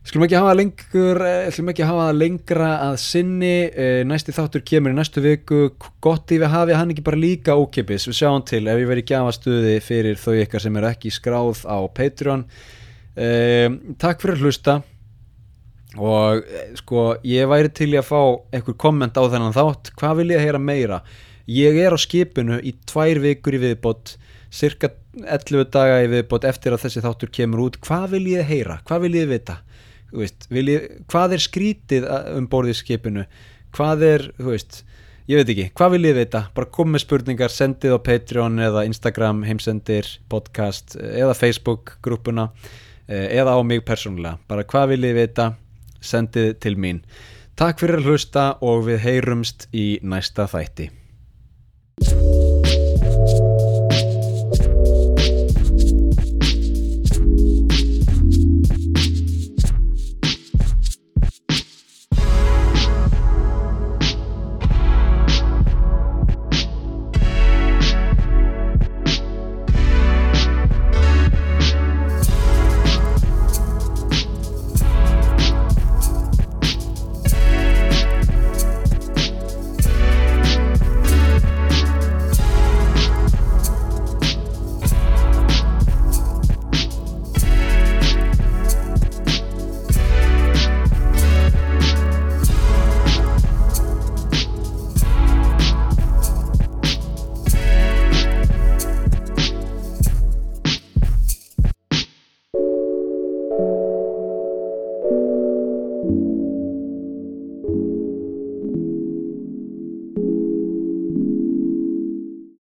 Skulum 0.01 0.23
ekki 0.25 0.33
hafa 0.33 0.53
lengur, 0.57 1.19
eh, 1.21 1.51
skulum 1.53 1.69
ekki 1.75 1.85
hafa 1.85 2.07
lengra 2.15 2.69
að 2.87 2.95
sinni, 2.97 3.69
eh, 3.69 4.01
næsti 4.01 4.33
þáttur 4.33 4.63
kemur 4.65 4.89
í 4.89 4.97
næstu 4.97 5.21
viku, 5.21 5.75
gott 6.01 6.25
við 6.25 6.47
hafi 6.49 6.73
hann 6.73 6.89
ekki 6.89 7.03
bara 7.05 7.19
líka 7.21 7.53
ókipis, 7.53 8.07
við 8.09 8.17
sjáum 8.17 8.43
til 8.43 8.65
ef 8.65 8.79
ég 8.81 8.89
verið 8.89 9.05
gjafastuði 9.11 9.75
fyrir 9.79 10.17
þau 10.17 10.33
ykkar 10.41 10.59
sem 10.59 10.75
er 10.77 10.87
ekki 10.89 11.13
skráð 11.13 11.61
á 11.69 11.85
Patreon. 11.93 12.45
Eh, 13.15 13.69
takk 13.99 14.19
fyrir 14.19 14.37
að 14.37 14.41
hlusta, 14.41 14.83
og 15.99 16.43
sko 16.81 17.21
ég 17.21 17.45
væri 17.45 17.71
til 17.71 17.93
í 17.93 18.01
að 18.01 18.09
fá 18.09 18.41
einhver 18.51 18.77
komment 18.77 19.13
á 19.13 19.21
þennan 19.29 19.53
þátt. 19.53 19.93
Hvað 20.01 20.17
vil 20.17 20.29
ég 20.29 20.41
heyra 20.41 20.57
meira? 20.57 21.01
Ég 21.47 21.77
er 21.77 21.93
á 21.93 21.99
skipinu 22.01 22.57
í 22.57 22.73
tvær 22.87 23.21
vikur 23.21 23.53
í 23.53 23.61
viðbót 23.61 24.17
cirka 24.49 24.89
11 25.13 25.69
daga 25.69 26.01
í 26.01 26.09
viðbót 26.09 26.43
eftir 26.43 26.73
að 26.73 26.87
þessi 26.87 27.05
þáttur 27.05 27.29
kemur 27.29 27.69
út. 27.69 27.77
Hvað 27.77 28.09
vil 28.17 28.25
ég 28.33 28.49
heyra, 28.49 28.81
hvað 28.81 29.01
vil 29.01 29.13
ég 29.21 29.29
vita 29.29 29.61
veist, 30.19 30.47
vil 30.51 30.67
ég, 30.71 30.87
hvað 31.11 31.37
er 31.37 31.43
skrítið 31.43 32.07
um 32.35 32.47
borðið 32.51 32.79
skipinu? 32.81 33.25
Hvað 33.75 34.05
er, 34.07 34.27
þú 34.39 34.51
veist 34.51 34.81
ég 35.31 35.39
veit 35.39 35.51
ekki, 35.53 35.67
hvað 35.77 35.95
vil 35.95 36.09
ég 36.09 36.17
vita, 36.17 36.43
bara 36.55 36.71
kom 36.77 36.91
með 36.91 37.05
spurningar 37.05 37.53
sendið 37.53 37.95
á 37.95 37.99
Patreon 38.03 38.59
eða 38.61 38.85
Instagram 38.89 39.43
heimsendir, 39.47 40.09
podcast 40.31 40.97
eða 40.99 41.35
Facebook 41.37 41.97
grúpuna 42.03 42.49
eh, 43.07 43.29
eða 43.39 43.55
á 43.55 43.59
mig 43.63 43.85
persónulega, 43.87 44.39
bara 44.51 44.67
hvað 44.67 44.95
vil 44.95 45.03
ég 45.11 45.19
vita? 45.21 45.51
Sendið 46.01 46.55
til 46.63 46.79
mín. 46.81 47.03
Takk 47.59 47.83
fyrir 47.83 48.01
að 48.01 48.09
hlusta 48.09 48.47
og 48.65 48.87
við 48.87 49.03
heyrumst 49.05 49.69
í 49.69 49.85
næsta 50.01 50.47
þætti 50.49 50.89